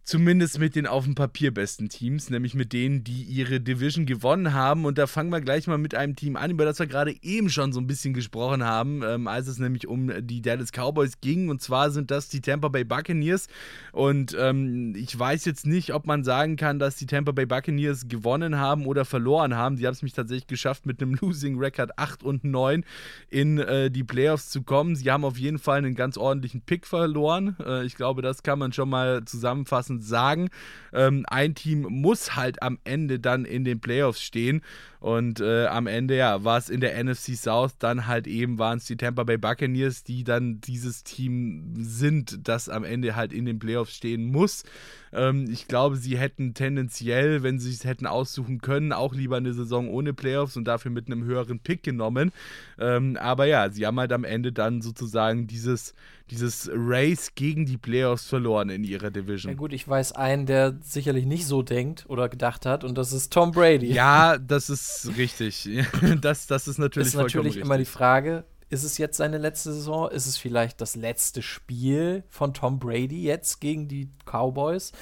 [0.07, 4.55] Zumindest mit den auf dem Papier besten Teams, nämlich mit denen, die ihre Division gewonnen
[4.55, 4.85] haben.
[4.85, 7.51] Und da fangen wir gleich mal mit einem Team an, über das wir gerade eben
[7.51, 11.49] schon so ein bisschen gesprochen haben, ähm, als es nämlich um die Dallas Cowboys ging.
[11.49, 13.49] Und zwar sind das die Tampa Bay Buccaneers.
[13.91, 18.07] Und ähm, ich weiß jetzt nicht, ob man sagen kann, dass die Tampa Bay Buccaneers
[18.07, 19.77] gewonnen haben oder verloren haben.
[19.77, 22.85] Sie haben es mich tatsächlich geschafft, mit einem Losing Record 8 und 9
[23.29, 24.95] in äh, die Playoffs zu kommen.
[24.95, 27.57] Sie haben auf jeden Fall einen ganz ordentlichen Pick verloren.
[27.59, 30.49] Äh, ich glaube, das kann man schon mal zusammenfassen passend sagen.
[30.93, 34.63] Ähm, ein Team muss halt am Ende dann in den Playoffs stehen.
[34.99, 38.79] Und äh, am Ende, ja, war es in der NFC South dann halt eben, waren
[38.79, 43.45] es die Tampa Bay Buccaneers, die dann dieses Team sind, das am Ende halt in
[43.45, 44.65] den Playoffs stehen muss.
[45.13, 49.53] Ähm, ich glaube, sie hätten tendenziell, wenn sie es hätten aussuchen können, auch lieber eine
[49.53, 52.33] Saison ohne Playoffs und dafür mit einem höheren Pick genommen.
[52.79, 55.95] Ähm, aber ja, sie haben halt am Ende dann sozusagen dieses,
[56.31, 59.53] dieses Race gegen die Playoffs verloren in ihrer Division.
[59.53, 63.13] Ja gut, ich weiß einen, der sicherlich nicht so denkt oder gedacht hat und das
[63.13, 63.93] ist Tom Brady.
[63.93, 65.69] Ja, das ist richtig.
[66.21, 67.63] Das, das ist natürlich ist natürlich richtig.
[67.65, 70.11] immer die Frage, ist es jetzt seine letzte Saison?
[70.11, 74.93] Ist es vielleicht das letzte Spiel von Tom Brady jetzt gegen die Cowboys?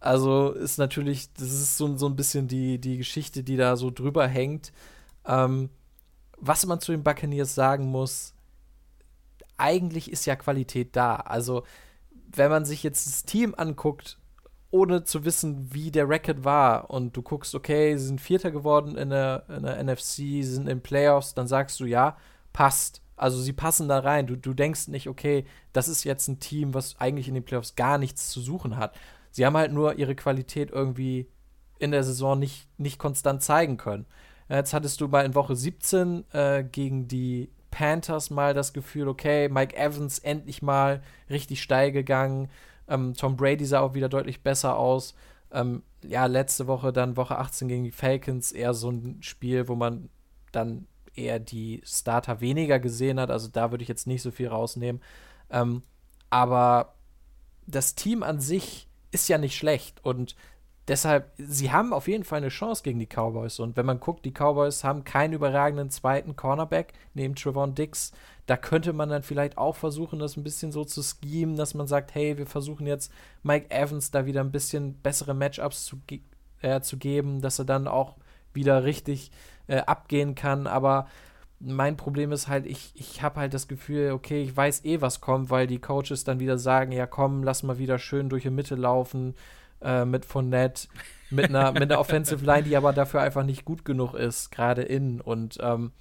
[0.00, 3.90] Also ist natürlich, das ist so, so ein bisschen die, die Geschichte, die da so
[3.90, 4.72] drüber hängt.
[5.26, 5.70] Ähm,
[6.38, 8.34] was man zu den Buccaneers sagen muss,
[9.58, 11.16] eigentlich ist ja Qualität da.
[11.16, 11.64] Also,
[12.34, 14.18] wenn man sich jetzt das Team anguckt,
[14.70, 18.96] ohne zu wissen, wie der Record war, und du guckst, okay, sie sind Vierter geworden
[18.96, 22.16] in der, in der NFC, sie sind in Playoffs, dann sagst du, ja,
[22.52, 23.02] passt.
[23.16, 24.26] Also sie passen da rein.
[24.26, 27.74] Du, du denkst nicht, okay, das ist jetzt ein Team, was eigentlich in den Playoffs
[27.74, 28.94] gar nichts zu suchen hat.
[29.30, 31.28] Sie haben halt nur ihre Qualität irgendwie
[31.78, 34.06] in der Saison nicht, nicht konstant zeigen können.
[34.48, 39.50] Jetzt hattest du mal in Woche 17 äh, gegen die Panthers mal das Gefühl, okay,
[39.50, 42.48] Mike Evans endlich mal richtig steil gegangen.
[42.88, 45.14] Ähm, Tom Brady sah auch wieder deutlich besser aus.
[45.52, 49.74] Ähm, ja, letzte Woche dann Woche 18 gegen die Falcons eher so ein Spiel, wo
[49.74, 50.08] man
[50.52, 53.30] dann eher die Starter weniger gesehen hat.
[53.30, 55.02] Also da würde ich jetzt nicht so viel rausnehmen.
[55.50, 55.82] Ähm,
[56.30, 56.94] aber
[57.66, 60.34] das Team an sich ist ja nicht schlecht und
[60.88, 63.58] Deshalb, sie haben auf jeden Fall eine Chance gegen die Cowboys.
[63.58, 68.12] Und wenn man guckt, die Cowboys haben keinen überragenden zweiten Cornerback neben Trevon Dix.
[68.46, 71.88] Da könnte man dann vielleicht auch versuchen, das ein bisschen so zu schemen, dass man
[71.88, 73.10] sagt, hey, wir versuchen jetzt
[73.42, 76.20] Mike Evans da wieder ein bisschen bessere Matchups zu, ge
[76.62, 78.14] äh, zu geben, dass er dann auch
[78.52, 79.32] wieder richtig
[79.66, 80.68] äh, abgehen kann.
[80.68, 81.08] Aber
[81.58, 85.20] mein Problem ist halt, ich, ich habe halt das Gefühl, okay, ich weiß eh, was
[85.20, 88.50] kommt, weil die Coaches dann wieder sagen, ja komm, lass mal wieder schön durch die
[88.50, 89.34] Mitte laufen
[89.82, 90.88] äh, mit Fournette,
[91.30, 94.82] mit einer, mit einer Offensive Line, die aber dafür einfach nicht gut genug ist, gerade
[94.82, 95.20] innen.
[95.20, 95.92] Und ähm,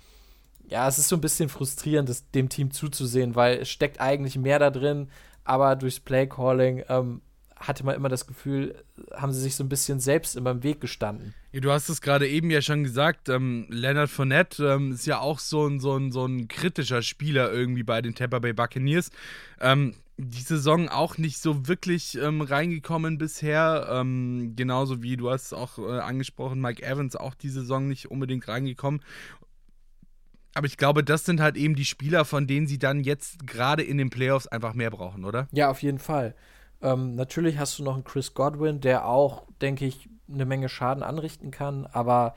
[0.67, 4.37] ja, es ist so ein bisschen frustrierend, das, dem Team zuzusehen, weil es steckt eigentlich
[4.37, 5.09] mehr da drin,
[5.43, 7.21] aber durchs Playcalling ähm,
[7.55, 10.81] hatte man immer das Gefühl, haben sie sich so ein bisschen selbst immer im Weg
[10.81, 11.33] gestanden.
[11.51, 15.19] Ja, du hast es gerade eben ja schon gesagt, ähm, Leonard Fournette ähm, ist ja
[15.19, 19.09] auch so ein, so, ein, so ein kritischer Spieler irgendwie bei den Tampa Bay Buccaneers.
[19.61, 23.87] Ähm, die Saison auch nicht so wirklich ähm, reingekommen bisher.
[23.91, 28.47] Ähm, genauso wie du hast auch äh, angesprochen, Mike Evans auch die Saison nicht unbedingt
[28.47, 29.01] reingekommen.
[30.53, 33.83] Aber ich glaube, das sind halt eben die Spieler, von denen sie dann jetzt gerade
[33.83, 35.49] in den Playoffs einfach mehr brauchen, oder?
[35.51, 36.33] Ja, auf jeden Fall.
[36.81, 41.03] Ähm, natürlich hast du noch einen Chris Godwin, der auch, denke ich, eine Menge Schaden
[41.03, 42.35] anrichten kann, aber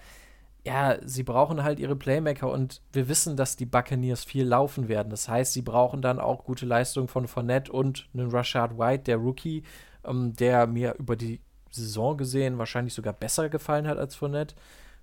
[0.68, 5.08] ja, sie brauchen halt ihre Playmaker und wir wissen, dass die Buccaneers viel laufen werden.
[5.08, 9.16] Das heißt, sie brauchen dann auch gute Leistungen von Fournette und einen Rashad White, der
[9.16, 9.62] Rookie,
[10.04, 11.40] ähm, der mir über die
[11.70, 14.56] Saison gesehen wahrscheinlich sogar besser gefallen hat als Fournette,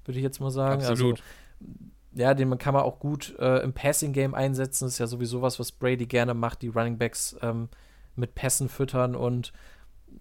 [0.06, 0.84] würde ich jetzt mal sagen.
[0.84, 1.24] Absolut.
[1.60, 1.74] Also,
[2.14, 4.86] ja, den kann man auch gut äh, im Passing-Game einsetzen.
[4.86, 7.70] Das ist ja sowieso was, was Brady gerne macht, die Running Backs ähm,
[8.16, 9.52] mit Pässen füttern und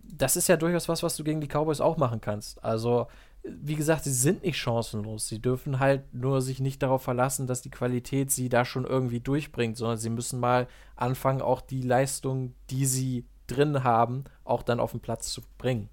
[0.03, 2.65] das ist ja durchaus was, was du gegen die Cowboys auch machen kannst.
[2.65, 3.09] Also
[3.45, 5.29] wie gesagt, sie sind nicht chancenlos.
[5.29, 9.21] Sie dürfen halt nur sich nicht darauf verlassen, dass die Qualität sie da schon irgendwie
[9.21, 10.67] durchbringt, sondern sie müssen mal
[10.97, 15.91] anfangen, auch die Leistung, die sie drin haben, auch dann auf den Platz zu bringen.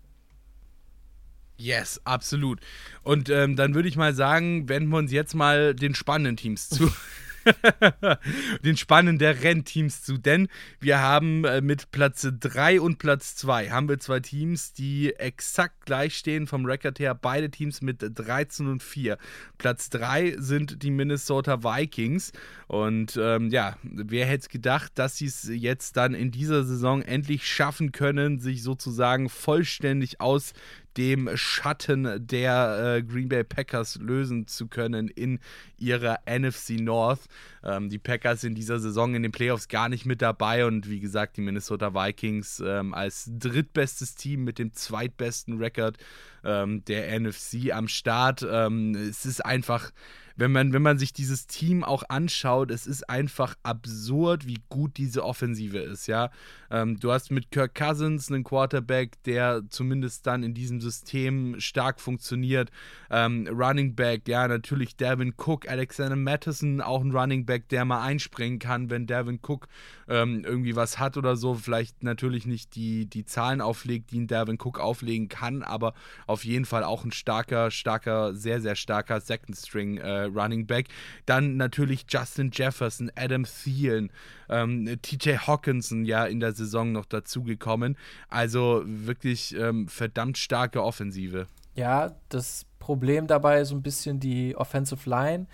[1.57, 2.59] Yes, absolut.
[3.03, 6.69] Und ähm, dann würde ich mal sagen, wenden wir uns jetzt mal den spannenden Teams
[6.69, 6.91] zu.
[8.63, 10.47] den Spannen der Rennteams zu, denn
[10.79, 15.85] wir haben äh, mit Platz 3 und Platz 2 haben wir zwei Teams, die exakt
[15.85, 19.17] gleich stehen vom Rekord her, beide Teams mit 13 und 4.
[19.57, 22.31] Platz 3 sind die Minnesota Vikings
[22.67, 27.47] und ähm, ja, wer hätte gedacht, dass sie es jetzt dann in dieser Saison endlich
[27.47, 30.53] schaffen können, sich sozusagen vollständig aus
[30.97, 35.39] dem Schatten der äh, Green Bay Packers lösen zu können in
[35.77, 37.21] ihrer NFC North.
[37.63, 40.99] Ähm, die Packers in dieser Saison in den Playoffs gar nicht mit dabei und wie
[40.99, 45.97] gesagt, die Minnesota Vikings ähm, als drittbestes Team mit dem zweitbesten Rekord
[46.43, 48.45] ähm, der NFC am Start.
[48.49, 49.91] Ähm, es ist einfach
[50.35, 54.97] wenn man, wenn man sich dieses Team auch anschaut, es ist einfach absurd, wie gut
[54.97, 56.29] diese Offensive ist, ja.
[56.69, 61.99] Ähm, du hast mit Kirk Cousins einen Quarterback, der zumindest dann in diesem System stark
[61.99, 62.71] funktioniert.
[63.09, 68.01] Ähm, Running Back, ja, natürlich Devin Cook, Alexander Mattison, auch ein Running Back, der mal
[68.01, 69.67] einspringen kann, wenn Devin Cook
[70.07, 71.55] ähm, irgendwie was hat oder so.
[71.55, 75.93] Vielleicht natürlich nicht die, die Zahlen auflegt, die ein Devin Cook auflegen kann, aber
[76.27, 80.87] auf jeden Fall auch ein starker, starker, sehr, sehr starker Second String äh, Running Back.
[81.25, 84.11] Dann natürlich Justin Jefferson, Adam Thielen,
[84.49, 87.97] ähm, TJ Hawkinson ja in der Saison noch dazugekommen.
[88.29, 91.47] Also wirklich ähm, verdammt starke Offensive.
[91.75, 95.47] Ja, das Problem dabei ist so ein bisschen die Offensive Line.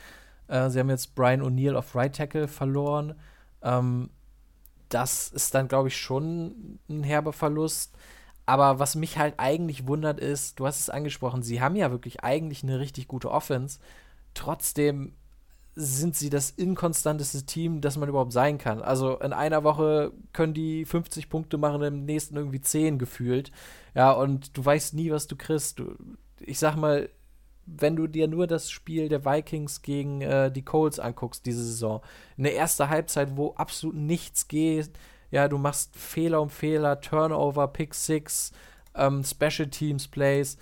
[0.48, 3.16] Äh, sie haben jetzt Brian O'Neill auf Right Tackle verloren.
[3.62, 4.10] Ähm,
[4.90, 7.94] das ist dann, glaube ich, schon ein herber Verlust.
[8.46, 12.24] Aber was mich halt eigentlich wundert ist, du hast es angesprochen, sie haben ja wirklich
[12.24, 13.80] eigentlich eine richtig gute Offense.
[14.38, 15.14] Trotzdem
[15.74, 18.82] sind sie das inkonstanteste Team, das man überhaupt sein kann.
[18.82, 23.52] Also in einer Woche können die 50 Punkte machen, im nächsten irgendwie 10 gefühlt.
[23.96, 25.80] Ja, und du weißt nie, was du kriegst.
[25.80, 25.96] Du,
[26.40, 27.10] ich sag mal,
[27.66, 32.02] wenn du dir nur das Spiel der Vikings gegen äh, die Colts anguckst, diese Saison,
[32.38, 34.92] eine erste Halbzeit, wo absolut nichts geht,
[35.32, 38.52] ja, du machst Fehler um Fehler, Turnover, Pick Six,
[38.96, 40.58] ähm, Special Teams Plays,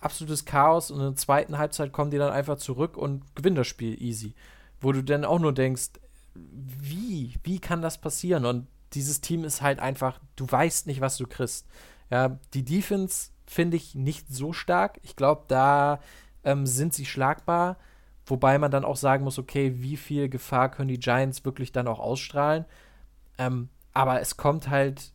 [0.00, 3.66] absolutes Chaos und in der zweiten Halbzeit kommen die dann einfach zurück und gewinnen das
[3.66, 4.34] Spiel easy.
[4.80, 5.90] Wo du dann auch nur denkst,
[6.34, 8.44] wie, wie kann das passieren?
[8.44, 11.66] Und dieses Team ist halt einfach, du weißt nicht, was du kriegst.
[12.10, 14.98] Ja, die Defense finde ich nicht so stark.
[15.02, 16.00] Ich glaube, da
[16.44, 17.76] ähm, sind sie schlagbar.
[18.26, 21.86] Wobei man dann auch sagen muss, okay, wie viel Gefahr können die Giants wirklich dann
[21.88, 22.64] auch ausstrahlen?
[23.38, 25.12] Ähm, aber es kommt halt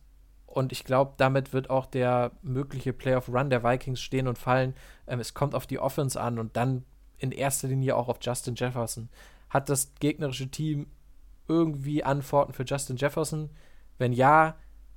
[0.52, 4.74] und ich glaube, damit wird auch der mögliche Playoff-Run der Vikings stehen und fallen.
[5.06, 6.84] Ähm, es kommt auf die Offense an und dann
[7.16, 9.08] in erster Linie auch auf Justin Jefferson.
[9.48, 10.88] Hat das gegnerische Team
[11.48, 13.48] irgendwie Antworten für Justin Jefferson?
[13.96, 14.56] Wenn ja,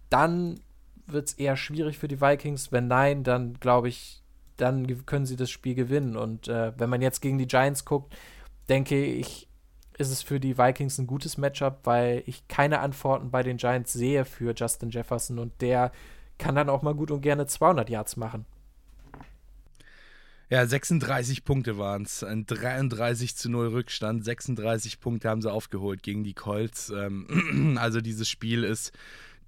[0.10, 0.60] dann
[1.08, 2.74] wird es eher schwierig für die Vikings.
[2.74, 4.24] Wenn nein, dann glaube ich,
[4.58, 6.18] dann können sie das Spiel gewinnen.
[6.18, 8.14] Und äh, wenn man jetzt gegen die Giants guckt,
[8.68, 9.47] denke ich,
[9.98, 13.93] ist es für die Vikings ein gutes Matchup, weil ich keine Antworten bei den Giants
[13.93, 15.91] sehe für Justin Jefferson und der
[16.38, 18.46] kann dann auch mal gut und gerne 200 Yards machen.
[20.50, 22.24] Ja, 36 Punkte waren es.
[22.24, 24.24] Ein 33 zu 0 Rückstand.
[24.24, 26.91] 36 Punkte haben sie aufgeholt gegen die Colts.
[26.96, 28.91] Ähm, also dieses Spiel ist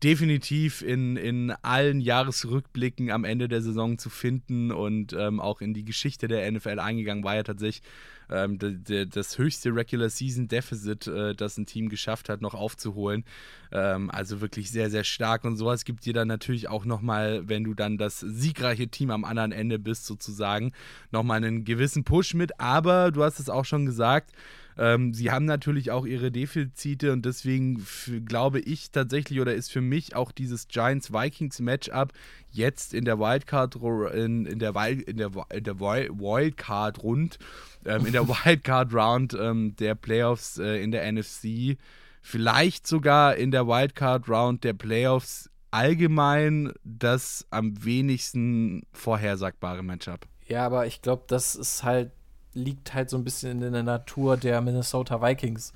[0.04, 5.74] definitiv in, in allen Jahresrückblicken am Ende der Saison zu finden und ähm, auch in
[5.74, 7.82] die Geschichte der NFL eingegangen war ja tatsächlich
[8.30, 13.24] ähm, das höchste Regular Season Deficit, äh, das ein Team geschafft hat, noch aufzuholen.
[13.72, 17.64] Ähm, also wirklich sehr, sehr stark und sowas gibt dir dann natürlich auch nochmal, wenn
[17.64, 20.74] du dann das siegreiche Team am anderen Ende bist, sozusagen,
[21.12, 22.60] nochmal einen gewissen Push mit.
[22.60, 24.32] Aber du hast es auch schon gesagt,
[24.78, 27.86] ähm, sie haben natürlich auch ihre Defizite und deswegen
[28.26, 32.14] glaube ich tatsächlich oder ist für mich auch dieses Giants-Vikings-Matchup
[32.52, 33.76] jetzt in der Wildcard
[34.14, 37.40] in, in der, in der, in der Wildcard rund
[37.86, 41.78] ähm, in der Wildcard Round ähm, der Playoffs äh, in der NFC
[42.22, 50.28] vielleicht sogar in der Wildcard Round der Playoffs allgemein das am wenigsten vorhersagbare Matchup.
[50.48, 52.12] Ja, aber ich glaube, das ist halt
[52.58, 55.74] liegt halt so ein bisschen in der Natur der Minnesota Vikings.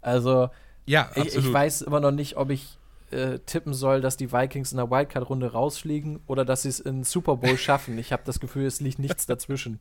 [0.00, 0.50] Also,
[0.86, 2.78] ja, ich, ich, weiß immer noch nicht, ob ich
[3.10, 7.04] äh, tippen soll, dass die Vikings in der Wildcard-Runde rausfliegen oder dass sie es in
[7.04, 7.98] Super Bowl schaffen.
[7.98, 9.80] Ich habe das Gefühl, es liegt nichts dazwischen.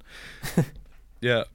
[1.22, 1.46] ja,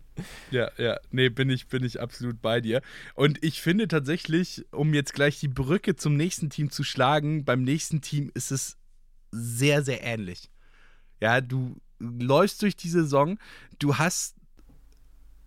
[0.51, 2.81] ja, ja, nee, bin ich, bin ich absolut bei dir.
[3.15, 7.63] Und ich finde tatsächlich, um jetzt gleich die Brücke zum nächsten Team zu schlagen, beim
[7.63, 8.79] nächsten Team ist es
[9.31, 10.51] sehr, sehr ähnlich.
[11.21, 13.39] Ja, du läufst durch die Saison,
[13.79, 14.36] du hast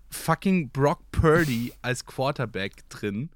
[0.09, 3.29] fucking Brock Purdy als Quarterback drin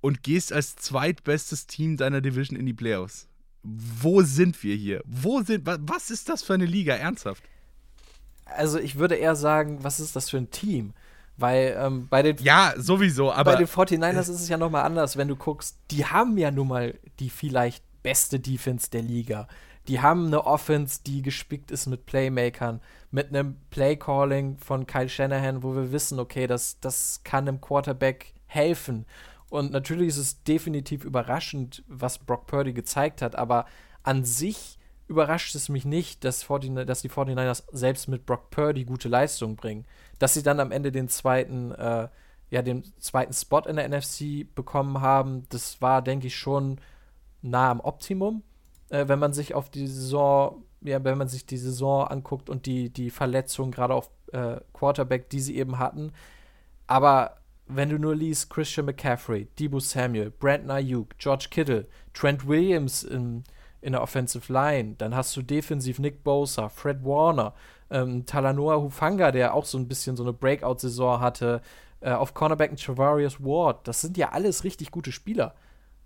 [0.00, 3.26] und gehst als zweitbestes Team deiner Division in die Playoffs.
[3.62, 5.02] Wo sind wir hier?
[5.06, 7.42] Wo sind was ist das für eine Liga ernsthaft?
[8.44, 10.92] Also, ich würde eher sagen, was ist das für ein Team?
[11.36, 15.16] Weil ähm, bei den Ja, sowieso, aber bei den 49ers ist es ja nochmal anders,
[15.16, 19.48] wenn du guckst, die haben ja nun mal die vielleicht beste Defense der Liga.
[19.88, 22.80] Die haben eine Offense, die gespickt ist mit Playmakern,
[23.14, 28.34] mit einem Playcalling von Kyle Shanahan, wo wir wissen, okay, das, das kann einem Quarterback
[28.46, 29.06] helfen.
[29.48, 33.66] Und natürlich ist es definitiv überraschend, was Brock Purdy gezeigt hat, aber
[34.02, 38.84] an sich überrascht es mich nicht, dass, 49, dass die 49ers selbst mit Brock Purdy
[38.84, 39.86] gute Leistung bringen.
[40.18, 42.08] Dass sie dann am Ende den zweiten, äh,
[42.50, 46.80] ja, den zweiten Spot in der NFC bekommen haben, das war, denke ich, schon
[47.42, 48.42] nah am Optimum
[48.94, 52.66] äh, wenn man sich auf die Saison, ja, wenn man sich die Saison anguckt und
[52.66, 56.12] die, die Verletzungen gerade auf äh, Quarterback, die sie eben hatten.
[56.86, 63.02] Aber wenn du nur liest, Christian McCaffrey, Debo Samuel, Brandon Ayuk, George Kittle, Trent Williams
[63.02, 63.44] in,
[63.80, 67.54] in der Offensive Line, dann hast du defensiv Nick Bosa, Fred Warner,
[67.90, 71.62] ähm, Talanoa Hufanga, der auch so ein bisschen so eine Breakout-Saison hatte,
[72.00, 73.88] äh, auf Cornerback und Travarius Ward.
[73.88, 75.54] Das sind ja alles richtig gute Spieler.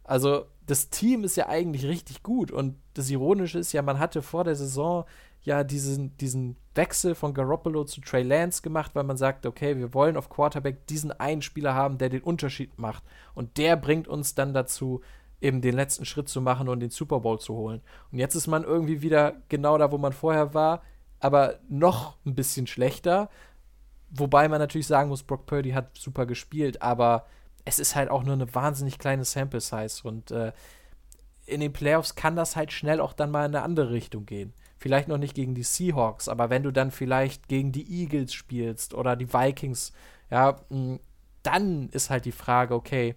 [0.08, 4.22] Also das Team ist ja eigentlich richtig gut und das Ironische ist ja, man hatte
[4.22, 5.04] vor der Saison
[5.42, 9.92] ja diesen, diesen Wechsel von Garoppolo zu Trey Lance gemacht, weil man sagt, okay, wir
[9.92, 13.04] wollen auf Quarterback diesen einen Spieler haben, der den Unterschied macht
[13.34, 15.02] und der bringt uns dann dazu,
[15.42, 17.82] eben den letzten Schritt zu machen und den Super Bowl zu holen.
[18.10, 20.82] Und jetzt ist man irgendwie wieder genau da, wo man vorher war,
[21.20, 23.28] aber noch ein bisschen schlechter.
[24.08, 27.26] Wobei man natürlich sagen muss, Brock Purdy hat super gespielt, aber
[27.64, 30.52] es ist halt auch nur eine wahnsinnig kleine Sample Size und äh,
[31.46, 34.52] in den Playoffs kann das halt schnell auch dann mal in eine andere Richtung gehen.
[34.76, 38.94] Vielleicht noch nicht gegen die Seahawks, aber wenn du dann vielleicht gegen die Eagles spielst
[38.94, 39.92] oder die Vikings,
[40.30, 40.60] ja,
[41.42, 43.16] dann ist halt die Frage, okay,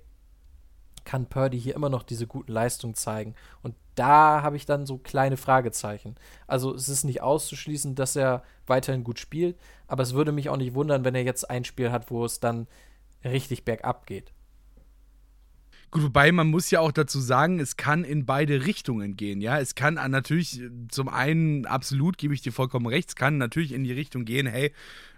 [1.03, 3.35] kann Purdy hier immer noch diese guten Leistungen zeigen?
[3.61, 6.15] Und da habe ich dann so kleine Fragezeichen.
[6.47, 10.57] Also es ist nicht auszuschließen, dass er weiterhin gut spielt, aber es würde mich auch
[10.57, 12.67] nicht wundern, wenn er jetzt ein Spiel hat, wo es dann
[13.23, 14.31] richtig bergab geht.
[15.91, 19.59] Gut, wobei man muss ja auch dazu sagen, es kann in beide Richtungen gehen, ja.
[19.59, 23.83] Es kann natürlich zum einen absolut, gebe ich dir vollkommen recht, es kann natürlich in
[23.83, 24.71] die Richtung gehen, hey,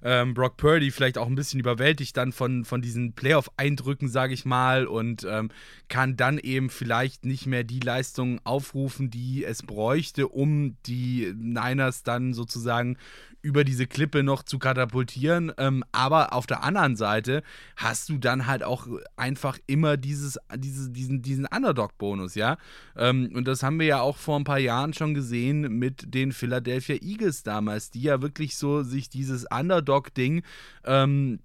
[0.03, 4.45] ähm, Brock Purdy vielleicht auch ein bisschen überwältigt dann von, von diesen Playoff-Eindrücken, sage ich
[4.45, 5.49] mal, und ähm,
[5.87, 12.03] kann dann eben vielleicht nicht mehr die Leistungen aufrufen, die es bräuchte, um die Niners
[12.03, 12.97] dann sozusagen
[13.43, 15.51] über diese Klippe noch zu katapultieren.
[15.57, 17.43] Ähm, aber auf der anderen Seite
[17.75, 18.87] hast du dann halt auch
[19.17, 22.57] einfach immer dieses, diese, diesen, diesen Underdog-Bonus, ja.
[22.95, 26.31] Ähm, und das haben wir ja auch vor ein paar Jahren schon gesehen mit den
[26.31, 29.45] Philadelphia Eagles damals, die ja wirklich so sich dieses
[29.93, 30.43] Underdog-Ding
[30.85, 31.39] ähm,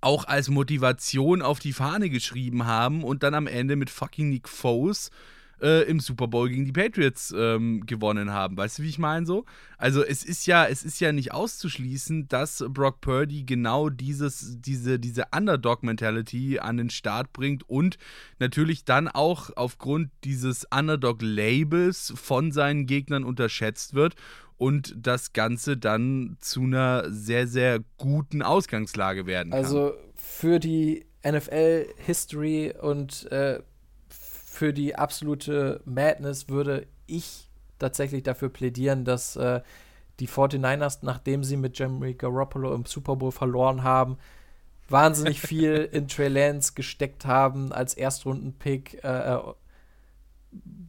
[0.00, 4.48] auch als Motivation auf die Fahne geschrieben haben und dann am Ende mit fucking Nick
[4.48, 5.10] Foles
[5.64, 8.56] äh, im Super Bowl gegen die Patriots ähm, gewonnen haben.
[8.56, 9.46] Weißt du, wie ich meine so?
[9.78, 14.98] Also es ist ja, es ist ja nicht auszuschließen, dass Brock Purdy genau dieses, diese,
[14.98, 17.96] diese Underdog-Mentality an den Start bringt und
[18.38, 24.16] natürlich dann auch aufgrund dieses Underdog-Labels von seinen Gegnern unterschätzt wird
[24.58, 29.58] und das Ganze dann zu einer sehr, sehr guten Ausgangslage werden kann.
[29.58, 33.60] Also für die NFL-History und äh,
[34.54, 37.50] für die absolute Madness würde ich
[37.80, 39.60] tatsächlich dafür plädieren, dass äh,
[40.20, 44.16] die 49ers, nachdem sie mit Jeremy Garoppolo im Super Bowl verloren haben,
[44.88, 49.40] wahnsinnig viel in Trey Lance gesteckt haben als Erstrunden-Pick, äh, äh,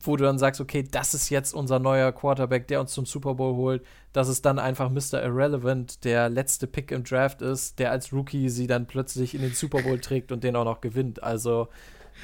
[0.04, 3.34] wo du dann sagst, okay, das ist jetzt unser neuer Quarterback, der uns zum Super
[3.34, 5.24] Bowl holt, dass es dann einfach Mr.
[5.24, 9.54] Irrelevant, der letzte Pick im Draft ist, der als Rookie sie dann plötzlich in den
[9.54, 11.24] Super Bowl trägt und den auch noch gewinnt.
[11.24, 11.68] Also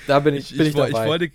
[0.07, 0.89] da bin ich, bin ich, ich, dabei.
[0.89, 1.31] Ich wollte,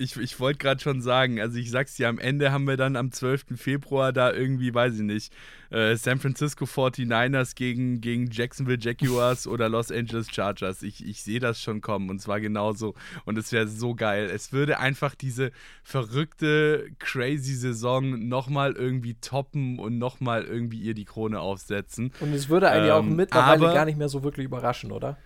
[0.00, 2.96] ich, ich wollte gerade schon sagen, also ich sag's dir, am Ende haben wir dann
[2.96, 3.56] am 12.
[3.56, 5.30] Februar da irgendwie, weiß ich nicht,
[5.68, 10.82] äh, San Francisco 49ers gegen, gegen Jacksonville Jaguars oder Los Angeles Chargers.
[10.82, 12.94] Ich, ich sehe das schon kommen und zwar genauso.
[13.26, 14.30] Und es wäre so geil.
[14.32, 15.52] Es würde einfach diese
[15.84, 22.10] verrückte, crazy Saison nochmal irgendwie toppen und nochmal irgendwie ihr die Krone aufsetzen.
[22.20, 25.18] Und es würde eigentlich ähm, auch mittlerweile gar nicht mehr so wirklich überraschen, oder?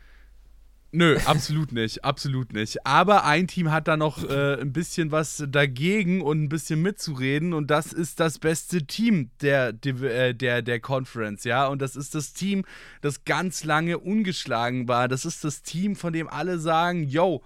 [0.97, 2.87] Nö, absolut nicht, absolut nicht.
[2.87, 7.53] Aber ein Team hat da noch äh, ein bisschen was dagegen und ein bisschen mitzureden
[7.53, 11.67] und das ist das beste Team der, der, der, der Conference, ja.
[11.67, 12.65] Und das ist das Team,
[13.01, 15.09] das ganz lange ungeschlagen war.
[15.09, 17.43] Das ist das Team, von dem alle sagen, yo,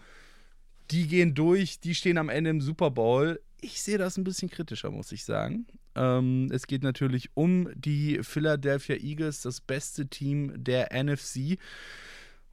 [0.91, 3.41] die gehen durch, die stehen am Ende im Super Bowl.
[3.63, 5.67] Ich sehe das ein bisschen kritischer, muss ich sagen.
[5.95, 11.57] Ähm, es geht natürlich um die Philadelphia Eagles, das beste Team der NFC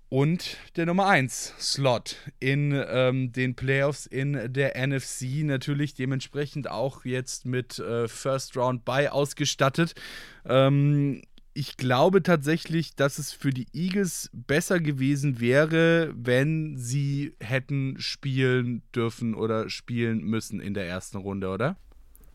[0.10, 5.44] und der Nummer 1 Slot in ähm, den Playoffs in der NFC.
[5.44, 9.96] Natürlich dementsprechend auch jetzt mit äh, First Round Bye ausgestattet.
[10.46, 11.22] Ähm,
[11.58, 18.84] ich glaube tatsächlich, dass es für die Eagles besser gewesen wäre, wenn sie hätten spielen
[18.94, 21.78] dürfen oder spielen müssen in der ersten Runde, oder?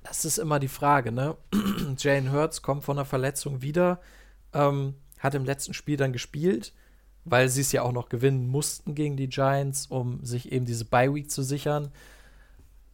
[0.02, 1.36] Das ist immer die Frage, ne?
[1.98, 4.00] Jane Hurts kommt von einer Verletzung wieder,
[4.54, 6.72] ähm, hat im letzten Spiel dann gespielt,
[7.30, 10.84] weil sie es ja auch noch gewinnen mussten gegen die Giants, um sich eben diese
[10.84, 11.92] Bye Week zu sichern.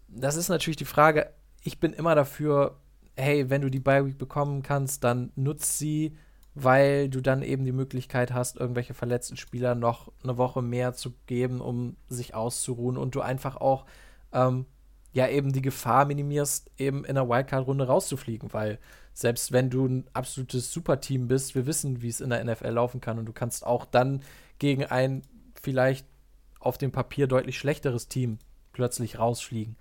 [0.08, 1.30] Das ist natürlich die Frage.
[1.62, 2.76] Ich bin immer dafür,
[3.16, 6.16] hey, wenn du die Bye Week bekommen kannst, dann nutz sie,
[6.54, 11.14] weil du dann eben die Möglichkeit hast, irgendwelche verletzten Spieler noch eine Woche mehr zu
[11.26, 13.86] geben, um sich auszuruhen und du einfach auch
[14.32, 14.66] ähm,
[15.12, 18.78] ja eben die Gefahr minimierst, eben in der Wildcard-Runde rauszufliegen, weil
[19.16, 23.00] selbst wenn du ein absolutes Superteam bist, wir wissen, wie es in der NFL laufen
[23.00, 24.20] kann und du kannst auch dann
[24.58, 25.22] gegen ein
[25.54, 26.06] vielleicht
[26.60, 28.38] auf dem Papier deutlich schlechteres Team
[28.74, 29.76] plötzlich rausfliegen.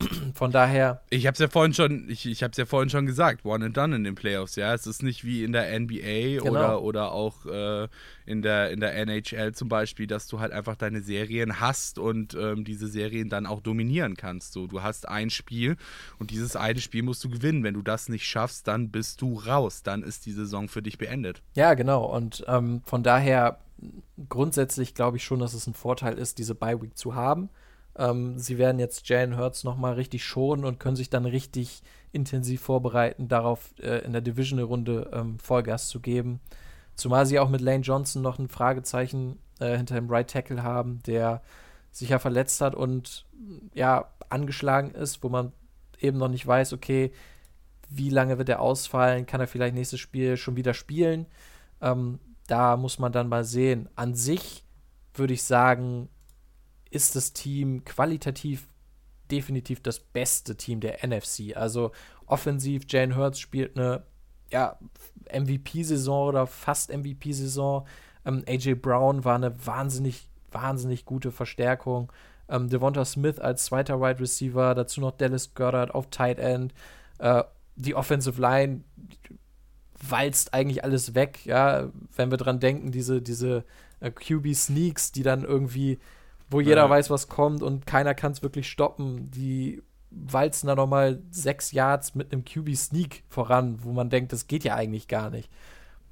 [0.34, 1.02] Von daher.
[1.10, 3.76] Ich habe es ja vorhin schon, ich, ich habe ja vorhin schon gesagt, one and
[3.76, 4.56] done in den Playoffs.
[4.56, 6.50] Ja, es ist nicht wie in der NBA genau.
[6.50, 7.88] oder, oder auch äh,
[8.26, 12.34] in der in der NHL zum Beispiel, dass du halt einfach deine Serien hast und
[12.34, 14.52] ähm, diese Serien dann auch dominieren kannst.
[14.52, 15.76] So, du hast ein Spiel
[16.18, 17.64] und dieses eine Spiel musst du gewinnen.
[17.64, 19.82] Wenn du das nicht schaffst, dann bist du raus.
[19.82, 21.42] Dann ist die Saison für dich beendet.
[21.54, 22.04] Ja, genau.
[22.04, 23.58] Und ähm, von daher
[24.28, 27.50] grundsätzlich glaube ich schon, dass es ein Vorteil ist, diese Bye Week zu haben
[27.96, 31.82] ähm, sie werden jetzt Jalen Hurts nochmal richtig schonen und können sich dann richtig
[32.12, 36.40] intensiv vorbereiten, darauf äh, in der Division-Runde ähm, Vollgas zu geben.
[36.94, 41.00] Zumal sie auch mit Lane Johnson noch ein Fragezeichen äh, hinter dem Right Tackle haben,
[41.06, 41.42] der
[41.90, 43.26] sich ja verletzt hat und
[43.74, 45.52] ja angeschlagen ist, wo man
[45.98, 47.12] eben noch nicht weiß, okay,
[47.88, 51.26] wie lange wird er ausfallen, kann er vielleicht nächstes Spiel schon wieder spielen.
[51.80, 53.88] Ähm, da muss man dann mal sehen.
[53.94, 54.64] An sich
[55.14, 56.08] würde ich sagen,
[56.92, 58.66] ist das Team qualitativ
[59.32, 61.56] definitiv das beste Team der NFC.
[61.56, 61.90] Also
[62.26, 64.04] offensiv, Jane Hurts spielt eine
[64.50, 64.78] ja,
[65.32, 67.86] MVP-Saison oder fast MVP-Saison.
[68.26, 72.12] Ähm, AJ Brown war eine wahnsinnig, wahnsinnig gute Verstärkung.
[72.48, 76.74] Ähm, Devonta Smith als zweiter Wide Receiver, dazu noch Dallas Goddard auf Tight End.
[77.18, 77.42] Äh,
[77.76, 78.84] die Offensive Line
[80.06, 83.64] walzt eigentlich alles weg, ja, wenn wir dran denken, diese, diese
[84.00, 85.98] äh, QB-Sneaks, die dann irgendwie
[86.52, 86.90] wo jeder ja.
[86.90, 89.30] weiß, was kommt und keiner kann es wirklich stoppen.
[89.30, 94.64] Die walzen da nochmal sechs Yards mit einem QB-Sneak voran, wo man denkt, das geht
[94.64, 95.50] ja eigentlich gar nicht.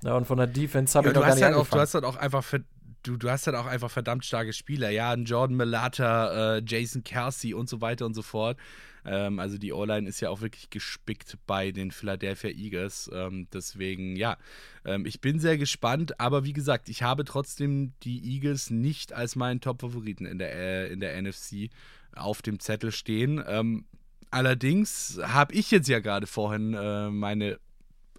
[0.03, 1.95] Ja, und von der Defense habe ja, ich noch gar nicht halt auch, Du hast
[1.95, 2.65] halt auch einfach für,
[3.03, 4.91] du, du hast halt auch einfach verdammt starke Spieler.
[4.91, 8.57] Ja, ein Jordan Melata, äh, Jason Kelsey und so weiter und so fort.
[9.05, 13.11] Ähm, also die O-Line ist ja auch wirklich gespickt bei den Philadelphia Eagles.
[13.13, 14.37] Ähm, deswegen, ja,
[14.85, 16.21] ähm, ich bin sehr gespannt.
[16.21, 20.93] Aber wie gesagt, ich habe trotzdem die Eagles nicht als meinen Top-Favoriten in der, äh,
[20.93, 21.71] in der NFC
[22.15, 23.43] auf dem Zettel stehen.
[23.47, 23.85] Ähm,
[24.31, 27.59] allerdings habe ich jetzt ja gerade vorhin äh, meine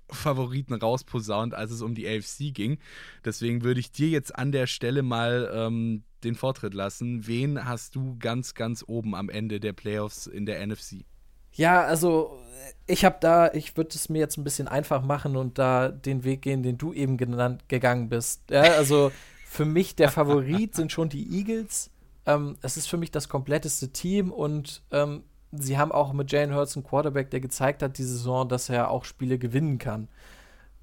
[0.10, 2.80] Favoriten rausposaunt, als es um die AFC ging.
[3.24, 7.28] Deswegen würde ich dir jetzt an der Stelle mal ähm, den Vortritt lassen.
[7.28, 11.06] Wen hast du ganz, ganz oben am Ende der Playoffs in der NFC?
[11.54, 12.40] Ja, also
[12.88, 16.24] ich habe da, ich würde es mir jetzt ein bisschen einfach machen und da den
[16.24, 18.50] Weg gehen, den du eben genannt, gegangen bist.
[18.50, 19.12] Ja, also
[19.46, 21.92] für mich der Favorit sind schon die Eagles.
[22.26, 26.56] Ähm, es ist für mich das kompletteste Team und ähm, sie haben auch mit Jalen
[26.56, 30.08] Hurts einen Quarterback, der gezeigt hat, diese Saison, dass er auch Spiele gewinnen kann.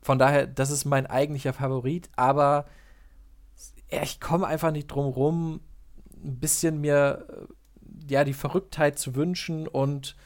[0.03, 2.67] Von daher, das ist mein eigentlicher Favorit, aber
[3.89, 5.61] ich komme einfach nicht drum rum,
[6.23, 10.17] ein bisschen mir äh, ja die Verrücktheit zu wünschen und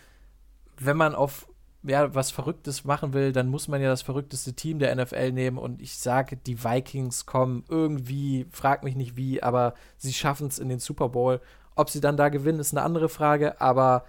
[0.79, 1.49] wenn man auf
[1.85, 5.59] ja, was Verrücktes machen will, dann muss man ja das verrückteste Team der NFL nehmen
[5.59, 10.61] und ich sage, die Vikings kommen irgendwie, frag mich nicht wie, aber sie schaffen es
[10.61, 11.41] in den Super Bowl.
[11.75, 14.05] Ob sie dann da gewinnen, ist eine andere Frage, aber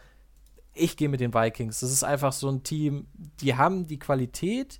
[0.75, 1.79] ich gehe mit den Vikings.
[1.79, 3.07] Das ist einfach so ein Team,
[3.41, 4.79] die haben die Qualität,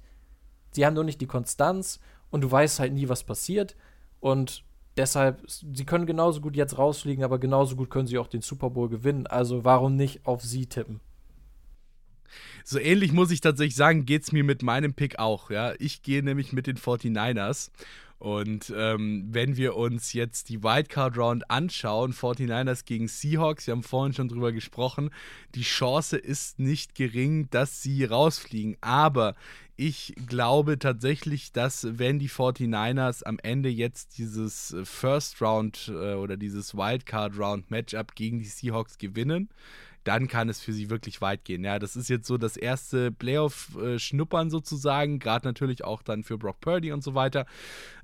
[0.75, 1.99] die haben nur nicht die Konstanz
[2.29, 3.75] und du weißt halt nie, was passiert.
[4.23, 4.63] Und
[4.95, 8.69] deshalb, sie können genauso gut jetzt rausfliegen, aber genauso gut können sie auch den Super
[8.69, 9.27] Bowl gewinnen.
[9.27, 11.01] Also warum nicht auf sie tippen?
[12.63, 15.49] So ähnlich muss ich tatsächlich sagen, geht es mir mit meinem Pick auch.
[15.49, 15.73] Ja?
[15.77, 17.69] Ich gehe nämlich mit den 49ers.
[18.23, 23.83] Und ähm, wenn wir uns jetzt die Wildcard Round anschauen, 49ers gegen Seahawks, wir haben
[23.83, 25.09] vorhin schon drüber gesprochen,
[25.55, 28.77] die Chance ist nicht gering, dass sie rausfliegen.
[28.79, 29.35] Aber
[29.75, 36.37] ich glaube tatsächlich, dass wenn die 49ers am Ende jetzt dieses First Round äh, oder
[36.37, 39.49] dieses Wildcard Round Matchup gegen die Seahawks gewinnen,
[40.03, 41.63] dann kann es für sie wirklich weit gehen.
[41.63, 46.59] Ja, das ist jetzt so das erste Playoff-Schnuppern sozusagen, gerade natürlich auch dann für Brock
[46.59, 47.45] Purdy und so weiter.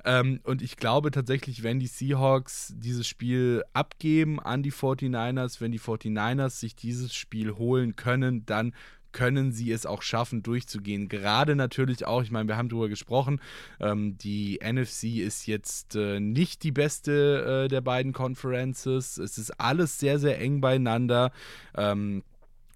[0.06, 5.72] Ähm, und ich glaube tatsächlich, wenn die Seahawks dieses Spiel abgeben an die 49ers, wenn
[5.72, 8.74] die 49ers sich dieses Spiel holen können, dann
[9.12, 11.08] können sie es auch schaffen, durchzugehen.
[11.10, 13.42] Gerade natürlich auch, ich meine, wir haben darüber gesprochen,
[13.80, 19.18] ähm, die NFC ist jetzt äh, nicht die beste äh, der beiden Conferences.
[19.18, 21.32] Es ist alles sehr, sehr eng beieinander.
[21.76, 22.24] Ähm,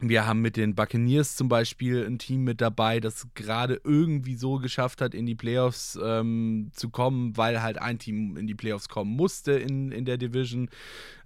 [0.10, 4.58] wir haben mit den Buccaneers zum Beispiel ein Team mit dabei, das gerade irgendwie so
[4.58, 8.90] geschafft hat, in die Playoffs ähm, zu kommen, weil halt ein Team in die Playoffs
[8.90, 10.70] kommen musste in, in der Division.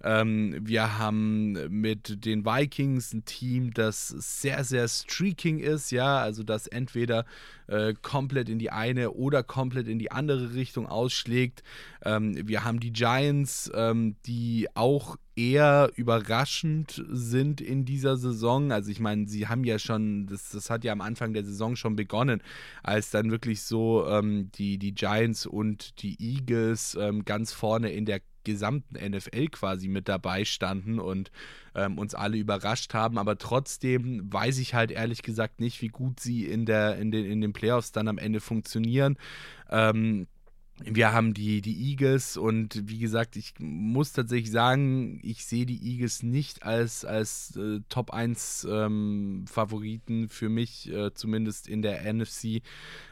[0.02, 6.42] Ähm, wir haben mit den Vikings ein Team, das sehr, sehr streaking ist, ja, also
[6.42, 7.24] das entweder
[7.68, 11.62] äh, komplett in die eine oder komplett in die andere Richtung ausschlägt.
[12.04, 18.72] Ähm, wir haben die Giants, ähm, die auch eher überraschend sind in dieser Saison.
[18.72, 21.76] Also ich meine, sie haben ja schon, das, das hat ja am Anfang der Saison
[21.76, 22.42] schon begonnen,
[22.82, 28.04] als dann wirklich so ähm, die, die Giants und die Eagles ähm, ganz vorne in
[28.04, 31.30] der gesamten NFL quasi mit dabei standen und
[31.74, 33.18] ähm, uns alle überrascht haben.
[33.18, 37.24] Aber trotzdem weiß ich halt ehrlich gesagt nicht, wie gut sie in, der, in, den,
[37.24, 39.16] in den Playoffs dann am Ende funktionieren.
[39.70, 40.26] Ähm,
[40.80, 45.82] wir haben die, die Eagles und wie gesagt, ich muss tatsächlich sagen, ich sehe die
[45.82, 52.12] Eagles nicht als, als äh, Top 1 ähm, Favoriten für mich, äh, zumindest in der
[52.12, 52.62] NFC.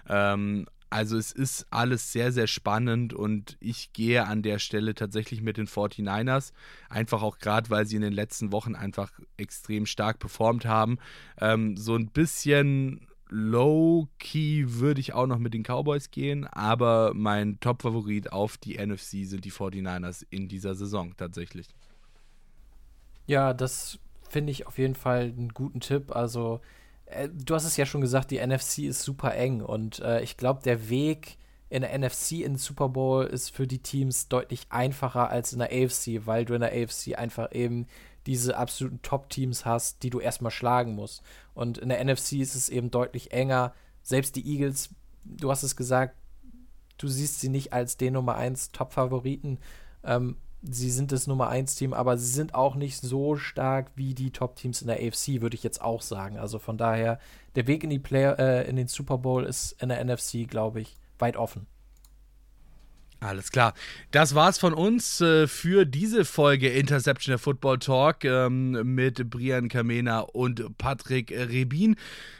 [0.09, 5.43] Ähm, also es ist alles sehr, sehr spannend und ich gehe an der Stelle tatsächlich
[5.43, 6.53] mit den 49ers.
[6.89, 10.99] Einfach auch gerade, weil sie in den letzten Wochen einfach extrem stark performt haben.
[11.41, 17.59] Ähm, so ein bisschen low-key würde ich auch noch mit den Cowboys gehen, aber mein
[17.59, 21.69] Top-Favorit auf die NFC sind die 49ers in dieser Saison tatsächlich.
[23.27, 23.99] Ja, das
[24.29, 26.15] finde ich auf jeden Fall einen guten Tipp.
[26.15, 26.61] Also
[27.33, 30.62] du hast es ja schon gesagt, die NFC ist super eng und äh, ich glaube,
[30.62, 31.39] der Weg
[31.69, 35.59] in der NFC in den Super Bowl ist für die Teams deutlich einfacher als in
[35.59, 37.87] der AFC, weil du in der AFC einfach eben
[38.27, 41.23] diese absoluten Top-Teams hast, die du erstmal schlagen musst.
[41.55, 43.73] Und in der NFC ist es eben deutlich enger.
[44.03, 44.91] Selbst die Eagles,
[45.24, 46.16] du hast es gesagt,
[46.99, 49.59] du siehst sie nicht als den Nummer 1 Top-Favoriten.
[50.05, 50.37] Ähm,
[50.69, 54.31] sie sind das Nummer 1 Team, aber sie sind auch nicht so stark wie die
[54.31, 56.39] Top-Teams in der AFC, würde ich jetzt auch sagen.
[56.39, 57.19] Also von daher,
[57.55, 60.81] der Weg in die Player, äh, in den Super Bowl ist in der NFC, glaube
[60.81, 61.67] ich, weit offen.
[63.21, 63.73] Alles klar.
[64.11, 69.69] Das war's von uns äh, für diese Folge Interception der Football Talk ähm, mit Brian
[69.69, 71.97] Kamena und Patrick Rebin.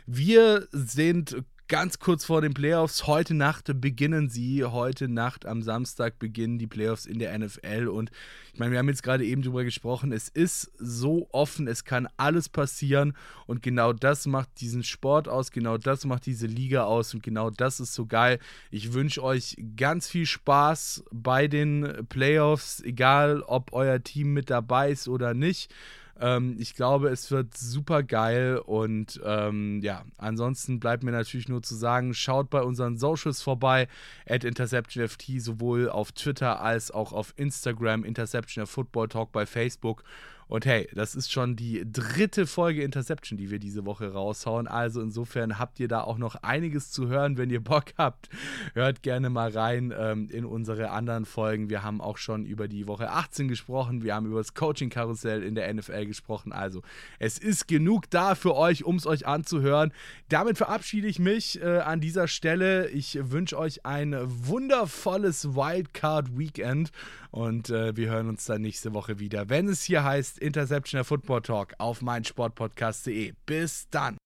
[0.07, 3.07] Wir sind ganz kurz vor den Playoffs.
[3.07, 4.65] Heute Nacht beginnen sie.
[4.65, 7.89] Heute Nacht am Samstag beginnen die Playoffs in der NFL.
[7.89, 8.11] Und
[8.53, 10.13] ich meine, wir haben jetzt gerade eben drüber gesprochen.
[10.13, 13.17] Es ist so offen, es kann alles passieren.
[13.47, 15.51] Und genau das macht diesen Sport aus.
[15.51, 17.15] Genau das macht diese Liga aus.
[17.15, 18.39] Und genau das ist so geil.
[18.71, 24.91] Ich wünsche euch ganz viel Spaß bei den Playoffs, egal ob euer Team mit dabei
[24.91, 25.73] ist oder nicht.
[26.21, 31.63] Ähm, ich glaube, es wird super geil und ähm, ja, ansonsten bleibt mir natürlich nur
[31.63, 33.89] zu sagen, schaut bei unseren Socials vorbei,
[34.27, 40.05] at InterceptionFT, sowohl auf Twitter als auch auf Instagram, Interception Football Talk bei Facebook
[40.49, 44.69] und hey, das ist schon die dritte Folge Interception, die wir diese Woche raushauen.
[44.69, 48.29] Also insofern habt ihr da auch noch einiges zu hören, wenn ihr Bock habt.
[48.75, 51.69] Hört gerne mal rein ähm, in unsere anderen Folgen.
[51.69, 54.05] Wir haben auch schon über die Woche 18 gesprochen.
[54.05, 56.53] Wir haben über das Coaching-Karussell in der NFL gesprochen.
[56.53, 56.83] Also
[57.19, 59.93] es ist genug da für euch, um es euch anzuhören.
[60.29, 62.89] Damit verabschiede ich mich äh, an dieser Stelle.
[62.91, 66.93] Ich wünsche euch ein wundervolles Wildcard-Weekend
[67.37, 71.05] und äh, wir hören uns dann nächste Woche wieder, wenn es hier heißt Interception der
[71.05, 73.33] Football Talk auf meinsportpodcast.de.
[73.47, 74.17] Bis dann.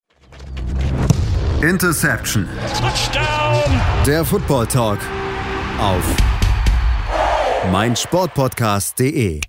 [1.61, 2.47] Interception.
[2.79, 3.81] Touchdown.
[4.05, 4.99] Der Football Talk
[5.79, 6.03] auf
[7.71, 9.41] meinsportpodcast.de.